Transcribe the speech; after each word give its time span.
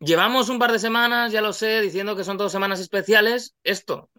Llevamos 0.00 0.48
un 0.48 0.60
par 0.60 0.70
de 0.70 0.78
semanas, 0.78 1.32
ya 1.32 1.40
lo 1.40 1.52
sé, 1.52 1.80
diciendo 1.80 2.14
que 2.14 2.22
son 2.22 2.36
todas 2.36 2.52
semanas 2.52 2.78
especiales. 2.78 3.56
Esto 3.64 4.10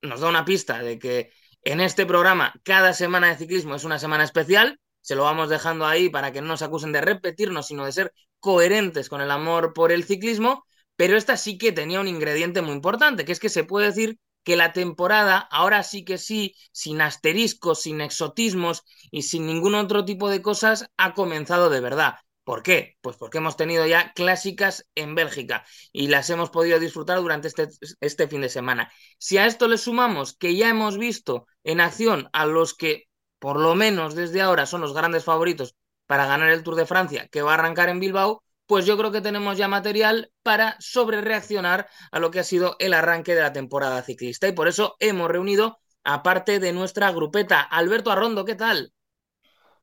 nos 0.00 0.20
da 0.20 0.28
una 0.28 0.46
pista 0.46 0.82
de 0.82 0.98
que 0.98 1.30
en 1.62 1.80
este 1.80 2.06
programa 2.06 2.54
cada 2.62 2.94
semana 2.94 3.28
de 3.28 3.36
ciclismo 3.36 3.74
es 3.74 3.84
una 3.84 3.98
semana 3.98 4.24
especial. 4.24 4.80
Se 5.02 5.14
lo 5.14 5.24
vamos 5.24 5.50
dejando 5.50 5.86
ahí 5.86 6.08
para 6.08 6.32
que 6.32 6.40
no 6.40 6.48
nos 6.48 6.62
acusen 6.62 6.92
de 6.92 7.02
repetirnos, 7.02 7.66
sino 7.66 7.84
de 7.84 7.92
ser 7.92 8.12
coherentes 8.38 9.10
con 9.10 9.20
el 9.20 9.30
amor 9.30 9.74
por 9.74 9.92
el 9.92 10.04
ciclismo. 10.04 10.64
Pero 10.96 11.18
esta 11.18 11.36
sí 11.36 11.58
que 11.58 11.72
tenía 11.72 12.00
un 12.00 12.08
ingrediente 12.08 12.62
muy 12.62 12.72
importante, 12.72 13.26
que 13.26 13.32
es 13.32 13.40
que 13.40 13.50
se 13.50 13.64
puede 13.64 13.88
decir 13.88 14.18
que 14.42 14.56
la 14.56 14.72
temporada, 14.72 15.38
ahora 15.38 15.82
sí 15.82 16.02
que 16.02 16.16
sí, 16.16 16.54
sin 16.72 17.02
asteriscos, 17.02 17.82
sin 17.82 18.00
exotismos 18.00 18.84
y 19.10 19.22
sin 19.22 19.46
ningún 19.46 19.74
otro 19.74 20.06
tipo 20.06 20.30
de 20.30 20.40
cosas, 20.40 20.86
ha 20.96 21.12
comenzado 21.12 21.68
de 21.68 21.80
verdad. 21.80 22.14
¿Por 22.50 22.64
qué? 22.64 22.96
Pues 23.00 23.16
porque 23.16 23.38
hemos 23.38 23.56
tenido 23.56 23.86
ya 23.86 24.12
clásicas 24.12 24.84
en 24.96 25.14
Bélgica 25.14 25.64
y 25.92 26.08
las 26.08 26.30
hemos 26.30 26.50
podido 26.50 26.80
disfrutar 26.80 27.20
durante 27.20 27.46
este, 27.46 27.68
este, 28.00 28.26
fin 28.26 28.40
de 28.40 28.48
semana. 28.48 28.90
Si 29.18 29.38
a 29.38 29.46
esto 29.46 29.68
le 29.68 29.78
sumamos 29.78 30.36
que 30.36 30.56
ya 30.56 30.68
hemos 30.68 30.98
visto 30.98 31.46
en 31.62 31.80
acción 31.80 32.28
a 32.32 32.46
los 32.46 32.74
que, 32.74 33.04
por 33.38 33.60
lo 33.60 33.76
menos 33.76 34.16
desde 34.16 34.40
ahora, 34.40 34.66
son 34.66 34.80
los 34.80 34.94
grandes 34.94 35.22
favoritos 35.22 35.76
para 36.06 36.26
ganar 36.26 36.50
el 36.50 36.64
Tour 36.64 36.74
de 36.74 36.86
Francia, 36.86 37.28
que 37.28 37.40
va 37.40 37.52
a 37.52 37.54
arrancar 37.54 37.88
en 37.88 38.00
Bilbao, 38.00 38.42
pues 38.66 38.84
yo 38.84 38.98
creo 38.98 39.12
que 39.12 39.20
tenemos 39.20 39.56
ya 39.56 39.68
material 39.68 40.32
para 40.42 40.74
sobrereaccionar 40.80 41.88
a 42.10 42.18
lo 42.18 42.32
que 42.32 42.40
ha 42.40 42.44
sido 42.44 42.74
el 42.80 42.94
arranque 42.94 43.36
de 43.36 43.42
la 43.42 43.52
temporada 43.52 44.02
ciclista. 44.02 44.48
Y 44.48 44.52
por 44.52 44.66
eso 44.66 44.96
hemos 44.98 45.30
reunido 45.30 45.78
a 46.02 46.24
parte 46.24 46.58
de 46.58 46.72
nuestra 46.72 47.12
grupeta. 47.12 47.60
Alberto 47.60 48.10
Arrondo, 48.10 48.44
¿qué 48.44 48.56
tal? 48.56 48.92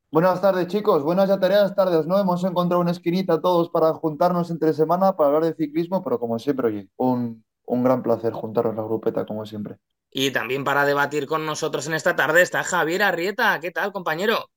Buenas 0.10 0.42
tardes, 0.42 0.68
chicos. 0.68 1.04
Buenas 1.04 1.28
ya 1.28 1.40
tareas 1.40 1.76
tardes, 1.76 2.06
¿no? 2.08 2.18
Hemos 2.20 2.44
encontrado 2.44 2.82
una 2.82 2.92
esquinita 2.92 3.42
todos 3.42 3.70
para 3.70 3.94
juntarnos 3.94 4.50
entre 4.52 4.74
semana 4.74 5.16
para 5.16 5.28
hablar 5.28 5.44
de 5.44 5.54
ciclismo, 5.56 6.04
pero 6.04 6.18
como 6.20 6.40
siempre, 6.40 6.68
oye, 6.68 6.90
un, 6.96 7.44
un 7.66 7.84
gran 7.84 8.02
placer 8.04 8.32
juntarnos 8.32 8.76
la 8.76 8.84
grupeta, 8.84 9.26
como 9.26 9.46
siempre. 9.46 9.78
Y 10.12 10.32
también 10.32 10.64
para 10.64 10.86
debatir 10.86 11.28
con 11.28 11.46
nosotros 11.46 11.88
en 11.88 11.94
esta 11.94 12.16
tarde 12.16 12.42
está 12.42 12.64
Javier 12.64 13.04
Arrieta. 13.04 13.60
¿Qué 13.60 13.72
tal, 13.72 13.92
compañero? 13.92 14.50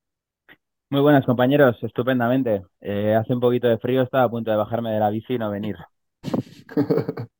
Muy 0.88 1.00
buenas, 1.00 1.26
compañeros. 1.26 1.76
Estupendamente. 1.82 2.62
Eh, 2.80 3.14
hace 3.14 3.34
un 3.34 3.40
poquito 3.40 3.68
de 3.68 3.78
frío, 3.78 4.02
estaba 4.02 4.24
a 4.24 4.30
punto 4.30 4.50
de 4.50 4.56
bajarme 4.56 4.92
de 4.92 5.00
la 5.00 5.10
bici 5.10 5.34
y 5.34 5.38
no 5.38 5.50
venir. 5.50 5.76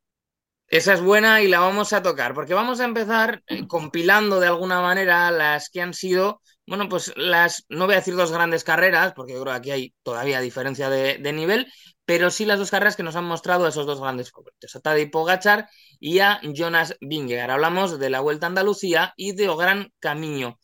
Esa 0.69 0.95
es 0.95 1.03
buena 1.03 1.43
y 1.43 1.49
la 1.49 1.59
vamos 1.59 1.93
a 1.93 2.03
tocar, 2.03 2.33
porque 2.33 2.55
vamos 2.55 2.79
a 2.81 2.85
empezar 2.85 3.43
eh, 3.49 3.67
compilando 3.67 4.39
de 4.39 4.47
alguna 4.47 4.81
manera 4.81 5.31
las 5.33 5.69
que 5.69 5.83
han 5.83 5.95
sido, 5.95 6.41
bueno, 6.71 6.89
pues 6.89 7.13
las, 7.17 7.67
no 7.69 7.87
voy 7.87 7.95
a 7.95 7.99
decir 7.99 8.15
dos 8.15 8.31
grandes 8.31 8.63
carreras, 8.63 9.13
porque 9.13 9.33
yo 9.33 9.43
creo 9.43 9.55
que 9.55 9.59
aquí 9.59 9.71
hay 9.73 9.95
todavía 10.05 10.41
diferencia 10.41 10.89
de, 10.89 11.33
nivel, 11.33 11.67
pero 12.05 12.31
sí 12.31 12.45
las 12.45 12.61
dos 12.61 12.71
carreras 12.71 12.95
que 12.95 13.03
nos 13.03 13.17
han 13.17 13.25
mostrado 13.25 13.67
esos 13.67 13.87
dos 13.87 14.01
grandes 14.01 14.31
favoritos, 14.31 14.77
a 14.77 14.81
Tadej 14.81 15.11
Pogachar 15.11 15.69
y 15.99 16.21
a 16.21 16.41
Jonas 16.45 16.97
Vingegaard. 17.01 17.51
Hablamos 17.51 17.99
de 17.99 18.09
la 18.09 18.21
Vuelta 18.21 18.47
a 18.47 18.51
Andalucía 18.51 19.13
y 19.17 19.33
de 19.33 19.53
Gran 19.57 19.93
Camino. 19.99 20.61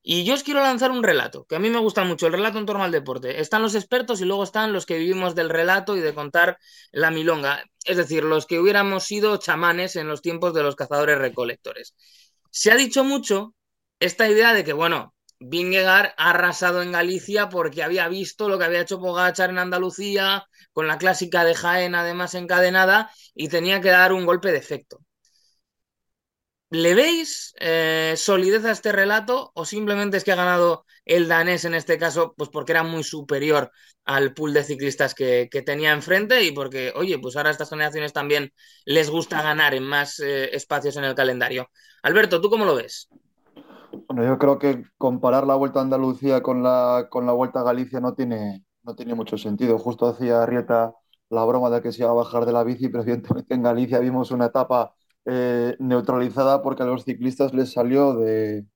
Y 0.00 0.22
yo 0.22 0.34
os 0.34 0.44
quiero 0.44 0.60
lanzar 0.60 0.92
un 0.92 1.02
relato, 1.02 1.44
que 1.44 1.56
a 1.56 1.58
mí 1.58 1.70
me 1.70 1.80
gusta 1.80 2.04
mucho, 2.04 2.28
el 2.28 2.34
relato 2.34 2.58
en 2.58 2.66
torno 2.66 2.84
al 2.84 2.92
deporte. 2.92 3.40
Están 3.40 3.62
los 3.62 3.74
expertos 3.74 4.20
y 4.20 4.26
luego 4.26 4.44
están 4.44 4.72
los 4.72 4.86
que 4.86 4.96
vivimos 4.98 5.34
del 5.34 5.48
relato 5.48 5.96
y 5.96 6.00
de 6.00 6.14
contar 6.14 6.58
la 6.92 7.10
milonga, 7.10 7.64
es 7.84 7.96
decir, 7.96 8.22
los 8.22 8.46
que 8.46 8.60
hubiéramos 8.60 9.06
sido 9.06 9.36
chamanes 9.38 9.96
en 9.96 10.06
los 10.06 10.22
tiempos 10.22 10.54
de 10.54 10.62
los 10.62 10.76
cazadores 10.76 11.18
recolectores. 11.18 11.96
Se 12.52 12.70
ha 12.70 12.76
dicho 12.76 13.02
mucho 13.02 13.56
esta 13.98 14.28
idea 14.28 14.54
de 14.54 14.62
que, 14.62 14.72
bueno, 14.72 15.14
Vingegaard 15.40 16.14
ha 16.16 16.30
arrasado 16.30 16.82
en 16.82 16.92
Galicia 16.92 17.48
porque 17.48 17.82
había 17.82 18.08
visto 18.08 18.48
lo 18.48 18.58
que 18.58 18.64
había 18.64 18.80
hecho 18.80 19.00
Pogachar 19.00 19.50
en 19.50 19.58
Andalucía, 19.58 20.46
con 20.72 20.88
la 20.88 20.98
clásica 20.98 21.44
de 21.44 21.54
Jaén 21.54 21.94
además 21.94 22.34
encadenada, 22.34 23.10
y 23.34 23.48
tenía 23.48 23.80
que 23.80 23.90
dar 23.90 24.12
un 24.12 24.26
golpe 24.26 24.50
de 24.52 24.58
efecto. 24.58 25.00
¿Le 26.70 26.94
veis 26.94 27.54
eh, 27.60 28.12
solidez 28.16 28.64
a 28.66 28.72
este 28.72 28.92
relato 28.92 29.52
o 29.54 29.64
simplemente 29.64 30.18
es 30.18 30.24
que 30.24 30.32
ha 30.32 30.36
ganado 30.36 30.84
el 31.06 31.26
danés 31.26 31.64
en 31.64 31.72
este 31.72 31.96
caso 31.96 32.34
pues 32.36 32.50
porque 32.50 32.72
era 32.72 32.82
muy 32.82 33.02
superior 33.02 33.70
al 34.04 34.34
pool 34.34 34.52
de 34.52 34.64
ciclistas 34.64 35.14
que, 35.14 35.48
tenía 35.64 35.92
enfrente 35.92 36.42
y 36.44 36.52
porque, 36.52 36.92
oye, 36.94 37.18
pues 37.18 37.36
ahora 37.36 37.48
a 37.50 37.52
estas 37.52 37.70
generaciones 37.70 38.12
también 38.12 38.52
les 38.84 39.08
gusta 39.08 39.42
ganar 39.42 39.74
en 39.74 39.84
más 39.84 40.20
eh, 40.20 40.54
espacios 40.54 40.96
en 40.98 41.04
el 41.04 41.14
calendario? 41.14 41.70
Alberto, 42.02 42.40
¿tú 42.40 42.50
cómo 42.50 42.66
lo 42.66 42.74
ves? 42.74 43.08
Bueno, 43.92 44.24
yo 44.24 44.38
creo 44.38 44.58
que 44.58 44.84
comparar 44.98 45.46
la 45.46 45.54
Vuelta 45.54 45.80
a 45.80 45.82
Andalucía 45.82 46.42
con 46.42 46.62
la, 46.62 47.08
con 47.10 47.26
la 47.26 47.32
Vuelta 47.32 47.60
a 47.60 47.62
Galicia 47.62 48.00
no 48.00 48.14
tiene, 48.14 48.64
no 48.82 48.94
tiene 48.94 49.14
mucho 49.14 49.38
sentido. 49.38 49.78
Justo 49.78 50.06
hacía 50.06 50.44
Rieta 50.46 50.94
la 51.30 51.44
broma 51.44 51.70
de 51.70 51.82
que 51.82 51.92
se 51.92 52.02
iba 52.02 52.10
a 52.10 52.14
bajar 52.14 52.46
de 52.46 52.52
la 52.52 52.64
bici, 52.64 52.88
pero 52.88 53.02
evidentemente 53.02 53.54
en 53.54 53.62
Galicia 53.62 53.98
vimos 54.00 54.30
una 54.30 54.46
etapa 54.46 54.94
eh, 55.24 55.76
neutralizada 55.78 56.62
porque 56.62 56.82
a 56.82 56.86
los 56.86 57.04
ciclistas 57.04 57.54
les 57.54 57.72
salió 57.72 58.14
de, 58.14 58.66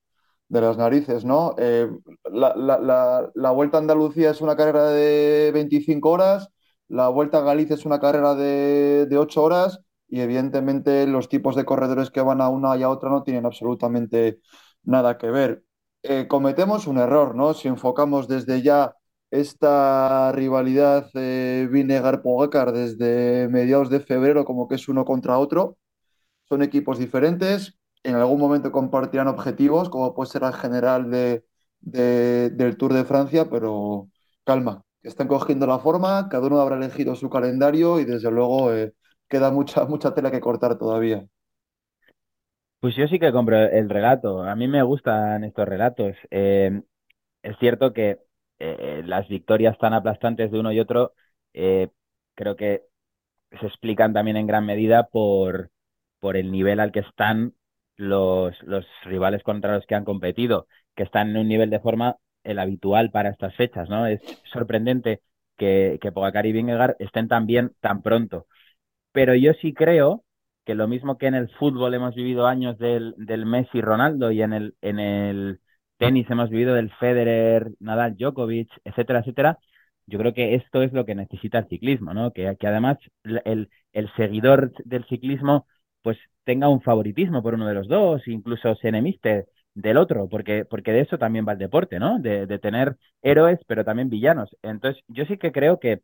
las 0.49 0.77
narices, 0.77 1.25
¿no? 1.25 1.55
Eh, 1.59 1.89
la, 2.31 3.51
Vuelta 3.53 3.79
a 3.79 3.81
Andalucía 3.81 4.31
es 4.31 4.41
una 4.41 4.57
carrera 4.57 4.89
de 4.89 5.51
25 5.55 6.11
horas, 6.11 6.49
la 6.89 7.09
Vuelta 7.09 7.39
a 7.39 7.43
Galicia 7.43 7.75
es 7.75 7.87
una 7.87 8.01
carrera 8.01 8.35
de, 8.35 9.07
de 9.09 9.19
8 9.19 9.43
horas 9.43 9.81
y 10.09 10.21
evidentemente 10.21 11.07
los 11.07 11.29
tipos 11.29 11.57
de 11.57 11.65
corredores 11.65 12.11
que 12.11 12.21
van 12.21 12.41
a 12.43 12.49
una 12.49 12.77
y 12.77 12.83
a 12.83 12.91
otra 12.91 13.09
no 13.11 13.23
tienen 13.23 13.47
absolutamente 13.47 14.41
nada 14.85 15.19
que 15.19 15.31
ver. 15.31 15.65
Eh, 16.03 16.27
cometemos 16.29 16.87
un 16.87 16.99
error, 16.99 17.35
¿no? 17.35 17.55
Si 17.55 17.69
enfocamos 17.69 18.29
desde 18.29 18.63
ya 18.63 18.95
esta 19.31 20.33
rivalidad 20.33 21.09
eh, 21.15 21.69
Vinegar-Pogacar 21.71 22.73
desde 22.73 23.49
mediados 23.49 23.89
de 23.91 24.01
febrero 24.01 24.45
como 24.45 24.69
que 24.69 24.75
es 24.77 24.89
uno 24.89 25.05
contra 25.05 25.39
otro, 25.39 25.79
son 26.49 26.63
equipos 26.63 26.99
diferentes, 26.99 27.79
en 28.03 28.17
algún 28.17 28.41
momento 28.41 28.73
compartirán 28.73 29.29
objetivos, 29.29 29.89
como 29.89 30.15
puede 30.15 30.31
ser 30.31 30.43
el 30.45 30.53
general 30.55 31.11
de, 31.11 31.45
del 31.81 32.77
Tour 32.77 32.93
de 32.95 33.05
Francia, 33.05 33.49
pero 33.51 34.09
calma, 34.45 34.83
están 35.03 35.29
cogiendo 35.29 35.67
la 35.67 35.79
forma, 35.79 36.29
cada 36.29 36.47
uno 36.47 36.61
habrá 36.61 36.77
elegido 36.77 37.15
su 37.17 37.31
calendario 37.31 38.01
y 38.01 38.05
desde 38.05 38.31
luego 38.31 38.73
eh, 38.73 38.95
queda 39.29 39.51
mucha, 39.51 39.85
mucha 39.87 40.15
tela 40.15 40.31
que 40.31 40.41
cortar 40.41 40.79
todavía. 40.79 41.27
Pues 42.83 42.97
yo 42.97 43.09
sí 43.09 43.19
que 43.21 43.33
compro 43.33 43.57
el 43.59 43.89
relato, 43.89 44.43
a 44.43 44.57
mí 44.57 44.67
me 44.69 44.83
gustan 44.83 45.45
estos 45.45 45.69
relatos. 45.69 46.17
Eh, 46.31 46.83
es 47.43 47.59
cierto 47.59 47.93
que 47.95 48.21
eh, 48.61 49.03
las 49.07 49.29
victorias 49.29 49.79
tan 49.79 49.95
aplastantes 49.95 50.51
de 50.53 50.61
uno 50.61 50.73
y 50.73 50.81
otro 50.81 51.15
creo 52.35 52.57
que 52.57 52.83
se 53.61 53.67
explican 53.67 54.13
también 54.13 54.37
en 54.39 54.47
gran 54.47 54.67
medida 54.67 55.09
por, 55.09 55.71
por 56.21 56.37
el 56.37 56.53
nivel 56.53 56.81
al 56.81 56.93
que 56.93 57.01
están 57.01 57.55
los, 57.97 58.61
los 58.65 58.87
rivales 59.05 59.43
contra 59.43 59.75
los 59.77 59.87
que 59.87 59.95
han 59.97 60.05
competido, 60.05 60.67
que 60.97 61.05
están 61.05 61.31
en 61.31 61.39
un 61.39 61.49
nivel 61.49 61.71
de 61.71 61.81
forma 61.81 62.19
el 62.45 62.59
habitual 62.59 63.11
para 63.11 63.31
estas 63.31 63.55
fechas, 63.57 63.89
¿no? 63.91 64.07
Es 64.07 64.21
sorprendente 64.53 65.23
que, 65.59 65.99
que 66.03 66.13
Pogacar 66.13 66.47
y 66.47 66.53
Vingegaard 66.53 66.97
estén 67.01 67.29
tan 67.29 67.47
bien 67.47 67.75
tan 67.81 68.03
pronto. 68.03 68.47
Pero 69.13 69.35
yo 69.35 69.53
sí 69.55 69.75
creo 69.75 70.25
que 70.65 70.75
lo 70.75 70.89
mismo 70.89 71.19
que 71.19 71.27
en 71.27 71.35
el 71.35 71.49
fútbol 71.51 71.95
hemos 71.95 72.15
vivido 72.15 72.47
años 72.47 72.79
del, 72.79 73.15
del 73.19 73.47
Messi 73.47 73.81
Ronaldo 73.81 74.31
y 74.31 74.43
en 74.43 74.53
el, 74.53 74.75
en 74.83 74.99
el 75.01 75.61
tenis 75.99 76.29
hemos 76.31 76.51
vivido 76.51 76.75
del 76.75 76.91
Federer, 76.95 77.71
Nadal, 77.81 78.17
Djokovic, 78.17 78.69
etcétera, 78.85 79.21
etcétera, 79.21 79.59
yo 80.07 80.19
creo 80.19 80.35
que 80.35 80.55
esto 80.55 80.83
es 80.83 80.93
lo 80.93 81.05
que 81.07 81.15
necesita 81.15 81.59
el 81.59 81.69
ciclismo, 81.69 82.13
¿no? 82.15 82.33
Que, 82.33 82.57
que 82.59 82.67
además 82.67 82.99
el, 83.45 83.71
el 83.93 84.13
seguidor 84.17 84.73
del 84.85 85.05
ciclismo 85.07 85.67
pues 86.03 86.19
tenga 86.45 86.69
un 86.69 86.83
favoritismo 86.83 87.43
por 87.43 87.55
uno 87.55 87.67
de 87.69 87.75
los 87.75 87.89
dos, 87.89 88.27
incluso 88.27 88.75
se 88.77 88.89
enemiste 88.89 89.47
del 89.75 89.97
otro, 89.97 90.29
porque, 90.29 90.65
porque 90.65 90.93
de 90.93 91.01
eso 91.01 91.19
también 91.19 91.47
va 91.47 91.53
el 91.53 91.59
deporte, 91.59 91.99
¿no? 92.01 92.19
De, 92.19 92.47
de 92.47 92.59
tener 92.59 92.97
héroes, 93.23 93.61
pero 93.67 93.85
también 93.85 94.11
villanos. 94.11 94.55
Entonces, 94.63 95.03
yo 95.09 95.25
sí 95.27 95.39
que 95.39 95.53
creo 95.53 95.79
que, 95.79 96.03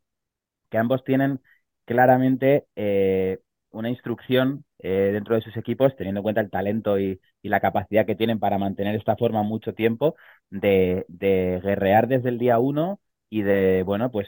que 0.69 0.77
ambos 0.77 1.03
tienen 1.03 1.41
claramente 1.85 2.65
eh, 2.75 3.39
una 3.71 3.89
instrucción 3.89 4.65
eh, 4.79 5.11
dentro 5.13 5.35
de 5.35 5.41
sus 5.41 5.55
equipos, 5.57 5.95
teniendo 5.95 6.19
en 6.19 6.23
cuenta 6.23 6.41
el 6.41 6.49
talento 6.49 6.99
y, 6.99 7.19
la 7.43 7.59
capacidad 7.61 8.05
que 8.05 8.15
tienen 8.15 8.39
para 8.39 8.57
mantener 8.57 8.95
esta 8.95 9.15
forma 9.15 9.43
mucho 9.43 9.73
tiempo, 9.73 10.15
de, 10.49 11.05
guerrear 11.09 12.07
desde 12.07 12.29
el 12.29 12.37
día 12.37 12.59
uno 12.59 12.99
y 13.29 13.41
de, 13.43 13.83
bueno, 13.83 14.11
pues 14.11 14.27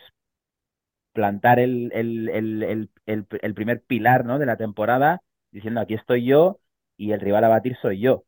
plantar 1.14 1.60
el, 1.60 1.92
el, 1.94 3.54
primer 3.54 3.84
pilar 3.84 4.26
¿no? 4.26 4.40
de 4.40 4.46
la 4.46 4.58
temporada 4.58 5.22
diciendo 5.52 5.82
aquí 5.82 5.94
estoy 5.94 6.26
yo 6.26 6.60
y 6.98 7.12
el 7.12 7.20
rival 7.20 7.44
a 7.44 7.50
batir 7.50 7.78
soy 7.82 8.00
yo. 8.00 8.24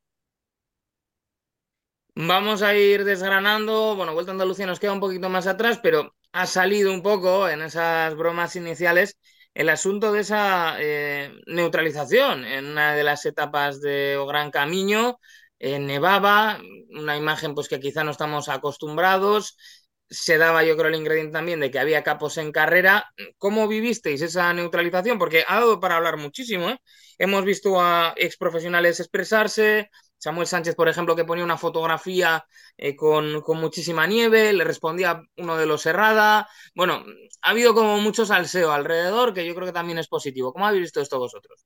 Vamos 2.15 2.61
a 2.61 2.75
ir 2.75 3.05
desgranando. 3.05 3.95
Bueno, 3.95 4.13
Vuelta 4.13 4.31
a 4.31 4.33
Andalucía 4.33 4.67
nos 4.67 4.79
queda 4.79 4.93
un 4.93 4.99
poquito 4.99 5.29
más 5.29 5.47
atrás, 5.47 5.79
pero 5.81 6.13
ha 6.31 6.45
salido 6.45 6.91
un 6.91 7.01
poco 7.01 7.49
en 7.49 7.61
esas 7.61 8.15
bromas 8.15 8.55
iniciales 8.55 9.17
el 9.53 9.69
asunto 9.69 10.11
de 10.11 10.21
esa 10.21 10.75
eh, 10.79 11.31
neutralización 11.47 12.45
en 12.45 12.65
una 12.65 12.95
de 12.95 13.03
las 13.03 13.25
etapas 13.25 13.81
de 13.81 14.17
Gran 14.27 14.51
Camino. 14.51 15.19
nevaba, 15.59 16.59
una 16.89 17.17
imagen 17.17 17.55
pues 17.55 17.67
que 17.69 17.79
quizá 17.79 18.03
no 18.03 18.11
estamos 18.11 18.49
acostumbrados. 18.49 19.57
se 20.09 20.37
daba, 20.37 20.63
yo 20.63 20.75
creo, 20.77 20.89
el 20.89 20.95
ingrediente 20.95 21.33
también 21.33 21.59
de 21.59 21.71
que 21.71 21.79
había 21.79 22.03
capos 22.03 22.37
en 22.37 22.51
carrera. 22.51 23.05
¿Cómo 23.37 23.67
vivisteis 23.67 24.21
esa 24.21 24.53
neutralización? 24.53 25.17
Porque 25.19 25.43
ha 25.47 25.55
dado 25.59 25.79
para 25.79 25.97
hablar 25.97 26.17
muchísimo. 26.17 26.69
¿eh? 26.69 26.79
Hemos 27.17 27.45
visto 27.45 27.81
a 27.81 28.13
ex 28.17 28.37
profesionales 28.37 28.99
expresarse. 28.99 29.89
Samuel 30.23 30.47
Sánchez, 30.47 30.75
por 30.75 30.87
ejemplo, 30.87 31.17
que 31.17 31.25
ponía 31.25 31.43
una 31.43 31.57
fotografía 31.57 32.45
eh, 32.77 32.95
con, 32.95 33.43
muchísima 33.59 34.07
nieve, 34.07 34.53
le 34.53 34.63
respondía 34.63 35.21
uno 35.37 35.57
de 35.57 35.65
los 35.65 35.85
Herrada. 35.85 36.47
Bueno, 36.73 37.03
ha 37.41 37.49
habido 37.49 37.73
como 37.73 37.99
mucho 37.99 38.25
salseo 38.25 38.71
alrededor, 38.71 39.33
que 39.33 39.45
yo 39.45 39.53
creo 39.53 39.67
que 39.67 39.73
también 39.73 39.97
es 39.97 40.07
positivo. 40.07 40.53
¿Cómo 40.53 40.65
habéis 40.65 40.83
visto 40.83 41.01
esto 41.01 41.19
vosotros? 41.19 41.65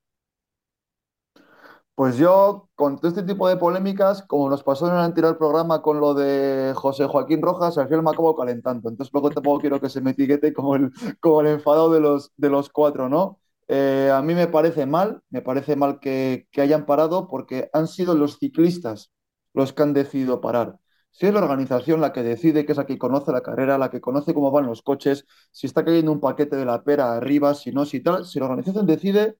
Pues 1.94 2.16
yo, 2.16 2.68
con 2.74 2.96
todo 2.96 3.08
este 3.08 3.22
tipo 3.22 3.48
de 3.48 3.56
polémicas, 3.56 4.24
como 4.24 4.50
nos 4.50 4.64
pasó 4.64 4.88
en 4.88 4.94
el 4.94 5.02
anterior 5.02 5.38
programa 5.38 5.80
con 5.80 6.00
lo 6.00 6.14
de 6.14 6.72
José 6.74 7.06
Joaquín 7.06 7.40
Rojas, 7.40 7.78
al 7.78 7.86
final 7.86 8.02
me 8.02 8.10
acabo 8.10 8.34
calentando. 8.34 8.88
Entonces, 8.88 9.12
luego 9.12 9.30
tampoco 9.30 9.60
quiero 9.60 9.80
que 9.80 9.88
se 9.88 10.00
me 10.00 10.10
etiquete 10.10 10.52
como 10.52 10.74
el, 10.74 10.90
como 11.20 11.42
el 11.42 11.46
enfadado 11.46 11.92
de 11.92 12.00
los, 12.00 12.32
de 12.36 12.50
los 12.50 12.70
cuatro, 12.70 13.08
¿no? 13.08 13.38
Eh, 13.68 14.10
a 14.12 14.22
mí 14.22 14.34
me 14.34 14.48
parece 14.48 14.86
mal, 14.86 15.22
me 15.30 15.42
parece 15.42 15.76
mal 15.76 16.00
que, 16.00 16.48
hayan 16.56 16.86
parado 16.86 17.28
porque 17.28 17.70
han 17.72 17.86
sido 17.86 18.14
los 18.14 18.38
ciclistas 18.38 19.12
los 19.54 19.72
que 19.72 19.82
han 19.82 19.92
decidido 19.92 20.40
parar. 20.40 20.78
Si 21.10 21.26
es 21.26 21.34
la 21.34 21.40
organización 21.40 22.00
la 22.00 22.12
que 22.12 22.22
decide, 22.22 22.64
que 22.64 22.72
es 22.72 22.78
la 22.78 22.86
que 22.86 22.98
conoce 22.98 23.32
la 23.32 23.42
carrera, 23.42 23.78
la 23.78 23.90
que 23.90 24.00
conoce 24.00 24.34
cómo 24.34 24.50
van 24.50 24.66
los 24.66 24.82
coches, 24.82 25.26
si 25.52 25.66
está 25.66 25.84
cayendo 25.84 26.12
un 26.12 26.20
paquete 26.20 26.56
de 26.56 26.64
la 26.64 26.84
pera 26.84 27.14
arriba, 27.16 27.54
si 27.54 27.72
no, 27.72 27.84
si 27.84 28.00
tal, 28.00 28.24
si 28.26 28.38
la 28.38 28.46
organización 28.46 28.86
decide, 28.86 29.36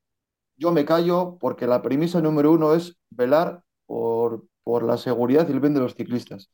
yo 0.57 0.73
me 0.73 0.85
callo 0.85 1.39
porque 1.41 1.67
la 1.67 1.83
premisa 1.83 2.21
número 2.21 2.53
uno 2.53 2.75
es 2.75 2.99
velar 3.11 3.63
por, 3.87 4.47
por 4.65 4.83
la 4.83 4.99
seguridad 4.99 5.49
y 5.49 5.53
el 5.53 5.61
bien 5.61 5.75
de 5.75 5.81
los 5.81 5.95
ciclistas. 5.95 6.51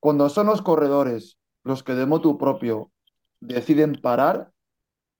Cuando 0.00 0.28
son 0.28 0.46
los 0.46 0.62
corredores 0.62 1.38
los 1.64 1.82
que 1.82 1.94
de 1.94 2.06
motu 2.06 2.38
propio 2.38 2.92
deciden 3.40 3.94
parar, 4.00 4.52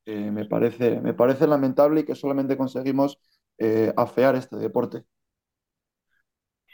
eh, 0.07 0.31
me, 0.31 0.45
parece, 0.47 1.01
me 1.01 1.15
parece 1.15 1.47
lamentable 1.47 2.01
y 2.01 2.05
que 2.05 2.15
solamente 2.15 2.57
conseguimos 2.57 3.19
eh, 3.59 3.93
afear 3.97 4.37
este 4.37 4.57
deporte. 4.57 5.05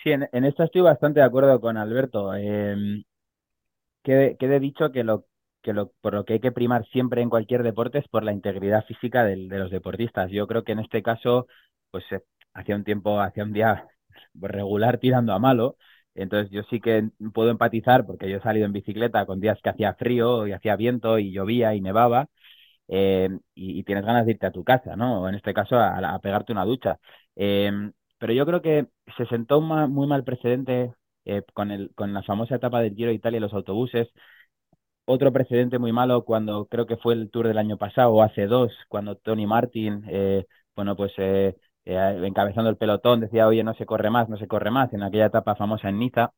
Sí, 0.02 0.10
en, 0.10 0.28
en, 0.32 0.44
esto 0.44 0.64
estoy 0.64 0.82
bastante 0.82 1.20
de 1.20 1.26
acuerdo 1.26 1.60
con 1.60 1.76
Alberto. 1.76 2.34
Eh, 2.34 3.04
quede, 4.02 4.36
quede 4.36 4.60
dicho 4.60 4.92
que 4.92 5.04
lo 5.04 5.26
que 5.62 5.72
lo, 5.72 5.92
por 6.00 6.14
lo 6.14 6.24
que 6.24 6.34
hay 6.34 6.40
que 6.40 6.50
primar 6.52 6.84
siempre 6.88 7.22
en 7.22 7.30
cualquier 7.30 7.62
deporte 7.62 7.98
es 7.98 8.08
por 8.08 8.24
la 8.24 8.32
integridad 8.32 8.84
física 8.86 9.24
del, 9.24 9.48
de 9.48 9.58
los 9.60 9.70
deportistas. 9.70 10.30
Yo 10.30 10.46
creo 10.48 10.64
que 10.64 10.72
en 10.72 10.80
este 10.80 11.02
caso, 11.04 11.46
pues 11.90 12.04
eh, 12.12 12.20
hacía 12.54 12.74
un 12.76 12.82
tiempo, 12.84 13.20
hacía 13.20 13.44
un 13.44 13.52
día 13.52 13.86
regular 14.34 14.98
tirando 14.98 15.32
a 15.32 15.38
malo. 15.38 15.76
Entonces 16.14 16.50
yo 16.50 16.62
sí 16.64 16.80
que 16.80 17.10
puedo 17.32 17.50
empatizar 17.50 18.04
porque 18.06 18.28
yo 18.28 18.38
he 18.38 18.42
salido 18.42 18.66
en 18.66 18.72
bicicleta 18.72 19.24
con 19.26 19.40
días 19.40 19.58
que 19.62 19.70
hacía 19.70 19.94
frío 19.94 20.46
y 20.46 20.52
hacía 20.52 20.76
viento 20.76 21.18
y 21.18 21.32
llovía 21.32 21.74
y 21.74 21.80
nevaba 21.80 22.28
eh, 22.88 23.28
y, 23.54 23.82
tienes 23.84 24.04
ganas 24.04 24.26
de 24.26 24.32
irte 24.32 24.46
a 24.46 24.52
tu 24.52 24.64
casa, 24.64 24.96
¿no? 24.96 25.22
O 25.22 25.28
en 25.28 25.34
este 25.34 25.54
caso 25.54 25.76
a, 25.76 25.98
a 26.14 26.18
pegarte 26.20 26.52
una 26.52 26.64
ducha. 26.64 26.98
Eh, 27.36 27.70
pero 28.18 28.32
yo 28.32 28.46
creo 28.46 28.62
que 28.62 28.86
se 29.16 29.26
sentó 29.26 29.58
un 29.58 29.66
muy 29.92 30.06
mal 30.06 30.24
precedente 30.24 30.94
eh, 31.24 31.42
con, 31.54 31.70
el, 31.70 31.92
con 31.94 32.12
la 32.14 32.22
famosa 32.22 32.56
etapa 32.56 32.80
del 32.80 32.94
Giro 32.94 33.08
de 33.08 33.14
Italia 33.14 33.38
y 33.38 33.40
los 33.40 33.52
autobuses 33.54 34.08
otro 35.04 35.32
precedente 35.32 35.78
muy 35.78 35.92
malo 35.92 36.24
cuando 36.24 36.66
creo 36.66 36.86
que 36.86 36.96
fue 36.96 37.14
el 37.14 37.30
Tour 37.30 37.48
del 37.48 37.58
año 37.58 37.76
pasado 37.78 38.12
o 38.12 38.22
hace 38.22 38.46
dos, 38.46 38.72
cuando 38.88 39.16
Tony 39.16 39.46
Martin, 39.46 40.04
eh, 40.08 40.46
bueno, 40.76 40.96
pues 40.96 41.12
eh, 41.18 41.56
encabezando 41.84 42.70
el 42.70 42.76
pelotón 42.76 43.20
decía, 43.20 43.46
oye, 43.48 43.64
no 43.64 43.74
se 43.74 43.86
corre 43.86 44.10
más, 44.10 44.28
no 44.28 44.36
se 44.38 44.46
corre 44.48 44.70
más, 44.70 44.92
en 44.92 45.02
aquella 45.02 45.26
etapa 45.26 45.56
famosa 45.56 45.88
en 45.88 45.98
Niza. 45.98 46.32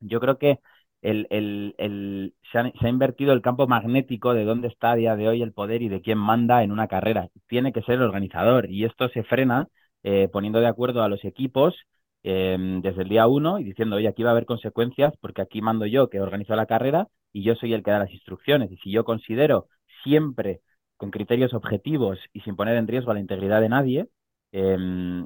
Yo 0.00 0.20
creo 0.20 0.38
que 0.38 0.60
el, 1.04 2.34
se, 2.50 2.58
ha, 2.58 2.72
se, 2.80 2.86
ha, 2.86 2.88
invertido 2.88 3.32
el 3.32 3.42
campo 3.42 3.66
magnético 3.66 4.34
de 4.34 4.44
dónde 4.44 4.68
está 4.68 4.92
a 4.92 4.96
día 4.96 5.16
de 5.16 5.28
hoy 5.28 5.42
el 5.42 5.52
poder 5.52 5.82
y 5.82 5.88
de 5.88 6.00
quién 6.00 6.18
manda 6.18 6.62
en 6.62 6.72
una 6.72 6.88
carrera. 6.88 7.28
Tiene 7.46 7.72
que 7.72 7.82
ser 7.82 7.96
el 7.96 8.02
organizador 8.02 8.70
y 8.70 8.84
esto 8.84 9.08
se 9.10 9.22
frena 9.22 9.68
eh, 10.02 10.28
poniendo 10.32 10.60
de 10.60 10.66
acuerdo 10.66 11.02
a 11.02 11.08
los 11.08 11.24
equipos 11.24 11.74
eh, 12.22 12.56
desde 12.82 13.02
el 13.02 13.08
día 13.08 13.26
uno 13.26 13.58
y 13.58 13.64
diciendo, 13.64 13.96
oye, 13.96 14.08
aquí 14.08 14.22
va 14.22 14.30
a 14.30 14.32
haber 14.32 14.46
consecuencias 14.46 15.12
porque 15.20 15.42
aquí 15.42 15.60
mando 15.62 15.86
yo 15.86 16.08
que 16.08 16.20
organizo 16.20 16.56
la 16.56 16.66
carrera 16.66 17.08
y 17.32 17.42
yo 17.42 17.54
soy 17.54 17.74
el 17.74 17.82
que 17.82 17.90
da 17.90 17.98
las 17.98 18.12
instrucciones. 18.12 18.70
Y 18.72 18.76
si 18.78 18.90
yo 18.90 19.04
considero 19.04 19.68
siempre 20.02 20.60
con 20.96 21.10
criterios 21.10 21.52
objetivos 21.54 22.18
y 22.32 22.40
sin 22.40 22.56
poner 22.56 22.76
en 22.76 22.88
riesgo 22.88 23.12
la 23.12 23.20
integridad 23.20 23.60
de 23.60 23.68
nadie, 23.68 24.08
eh, 24.52 24.76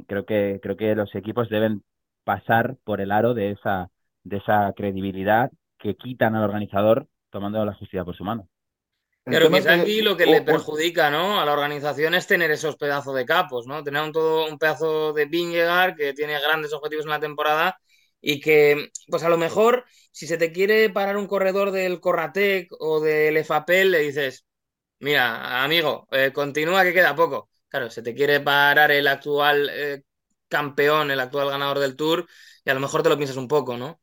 creo 0.07 0.25
que 0.25 0.59
creo 0.63 0.77
que 0.77 0.95
los 0.97 1.15
equipos 1.15 1.49
deben 1.49 1.83
pasar 2.25 2.77
por 2.85 3.01
el 3.01 3.13
aro 3.13 3.35
de 3.35 3.51
esa 3.53 3.91
de 4.25 4.39
esa 4.39 4.73
credibilidad 4.77 5.51
que 5.79 5.97
quitan 5.97 6.35
al 6.35 6.45
organizador 6.45 7.09
tomando 7.31 7.65
la 7.65 7.75
justicia 7.75 8.05
por 8.05 8.17
su 8.17 8.25
mano. 8.25 8.49
Pero 9.25 9.51
quizá 9.51 9.75
aquí 9.75 10.01
lo 10.01 10.17
que 10.17 10.27
le 10.27 10.43
perjudica 10.43 11.11
¿no? 11.11 11.39
a 11.39 11.45
la 11.45 11.53
organización 11.53 12.15
es 12.15 12.27
tener 12.27 12.51
esos 12.51 12.77
pedazos 12.77 13.15
de 13.15 13.27
capos, 13.27 13.67
¿no? 13.67 13.85
Tener 13.85 14.03
un, 14.03 14.13
todo 14.13 14.51
un 14.51 14.59
pedazo 14.59 15.13
de 15.13 15.27
Vingegaard 15.27 15.97
que 15.97 16.15
tiene 16.15 16.41
grandes 16.41 16.73
objetivos 16.73 17.05
en 17.05 17.11
la 17.11 17.21
temporada 17.21 17.79
y 18.21 18.41
que, 18.41 18.91
pues 19.09 19.23
a 19.23 19.29
lo 19.29 19.37
mejor, 19.37 19.85
si 20.11 20.27
se 20.27 20.39
te 20.39 20.51
quiere 20.51 20.91
parar 20.91 21.17
un 21.17 21.27
corredor 21.27 21.71
del 21.71 22.01
Corratec 22.01 22.69
o 22.79 23.01
del 23.01 23.37
EFAPEL, 23.37 23.91
le 23.91 23.99
dices, 24.01 24.45
mira, 25.01 25.63
amigo, 25.63 26.09
eh, 26.11 26.33
continúa 26.33 26.83
que 26.83 26.95
queda 26.95 27.15
poco. 27.15 27.51
Claro, 27.69 27.91
se 27.91 28.03
te 28.03 28.15
quiere 28.15 28.41
parar 28.41 28.91
el 28.91 29.07
actual 29.07 29.71
eh, 29.73 30.03
campeón, 30.49 31.11
el 31.11 31.21
actual 31.21 31.51
ganador 31.51 31.79
del 31.79 31.97
Tour, 31.97 32.27
y 32.65 32.71
a 32.71 32.75
lo 32.75 32.81
mejor 32.81 33.03
te 33.03 33.11
lo 33.11 33.17
piensas 33.17 33.37
un 33.37 33.49
poco, 33.49 33.77
¿no? 33.77 34.01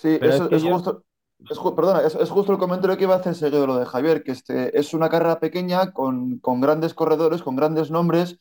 Sí, 0.00 0.18
es, 0.20 0.40
que 0.42 0.56
es 0.56 0.62
yo... 0.62 0.72
justo... 0.74 1.04
Es, 1.48 1.58
perdona, 1.76 2.00
es, 2.02 2.30
justo 2.30 2.52
el 2.52 2.58
comentario 2.58 2.96
que 2.96 3.04
iba 3.04 3.14
a 3.14 3.18
hacer 3.18 3.34
seguido 3.34 3.66
lo 3.66 3.78
de 3.78 3.86
Javier, 3.86 4.24
que 4.24 4.32
este, 4.32 4.76
es 4.78 4.92
una 4.92 5.08
carrera 5.08 5.38
pequeña 5.38 5.92
con, 5.92 6.40
con 6.40 6.60
grandes 6.60 6.94
corredores, 6.94 7.42
con 7.42 7.54
grandes 7.54 7.92
nombres, 7.92 8.38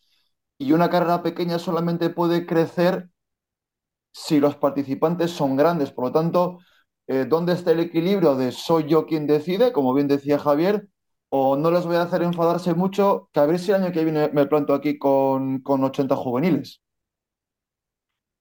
y 0.58 0.72
una 0.74 0.90
carrera 0.90 1.22
pequeña 1.22 1.60
solamente 1.60 2.10
puede 2.10 2.48
crecer 2.48 3.10
si 4.14 4.40
los 4.40 4.56
participantes 4.56 5.32
son 5.32 5.56
grandes. 5.56 5.92
Por 5.92 6.06
lo 6.06 6.12
tanto, 6.12 6.60
eh, 7.08 7.26
¿dónde 7.30 7.54
está 7.54 7.72
el 7.72 7.80
equilibrio 7.80 8.36
de 8.36 8.52
soy 8.52 8.88
yo 8.88 9.06
quien 9.06 9.28
decide, 9.28 9.72
como 9.72 9.94
bien 9.94 10.08
decía 10.08 10.40
Javier, 10.40 10.88
o 11.30 11.56
no 11.58 11.72
les 11.72 11.86
voy 11.86 11.98
a 11.98 12.04
hacer 12.04 12.24
enfadarse 12.24 12.74
mucho, 12.74 13.30
que 13.32 13.40
a 13.40 13.46
ver 13.46 13.60
si 13.60 13.72
el 13.72 13.84
año 13.84 13.92
que 13.94 14.04
viene 14.04 14.30
me 14.34 14.48
planto 14.48 14.74
aquí 14.74 14.98
con, 14.98 15.62
con 15.62 15.84
80 15.84 16.16
juveniles? 16.16 16.82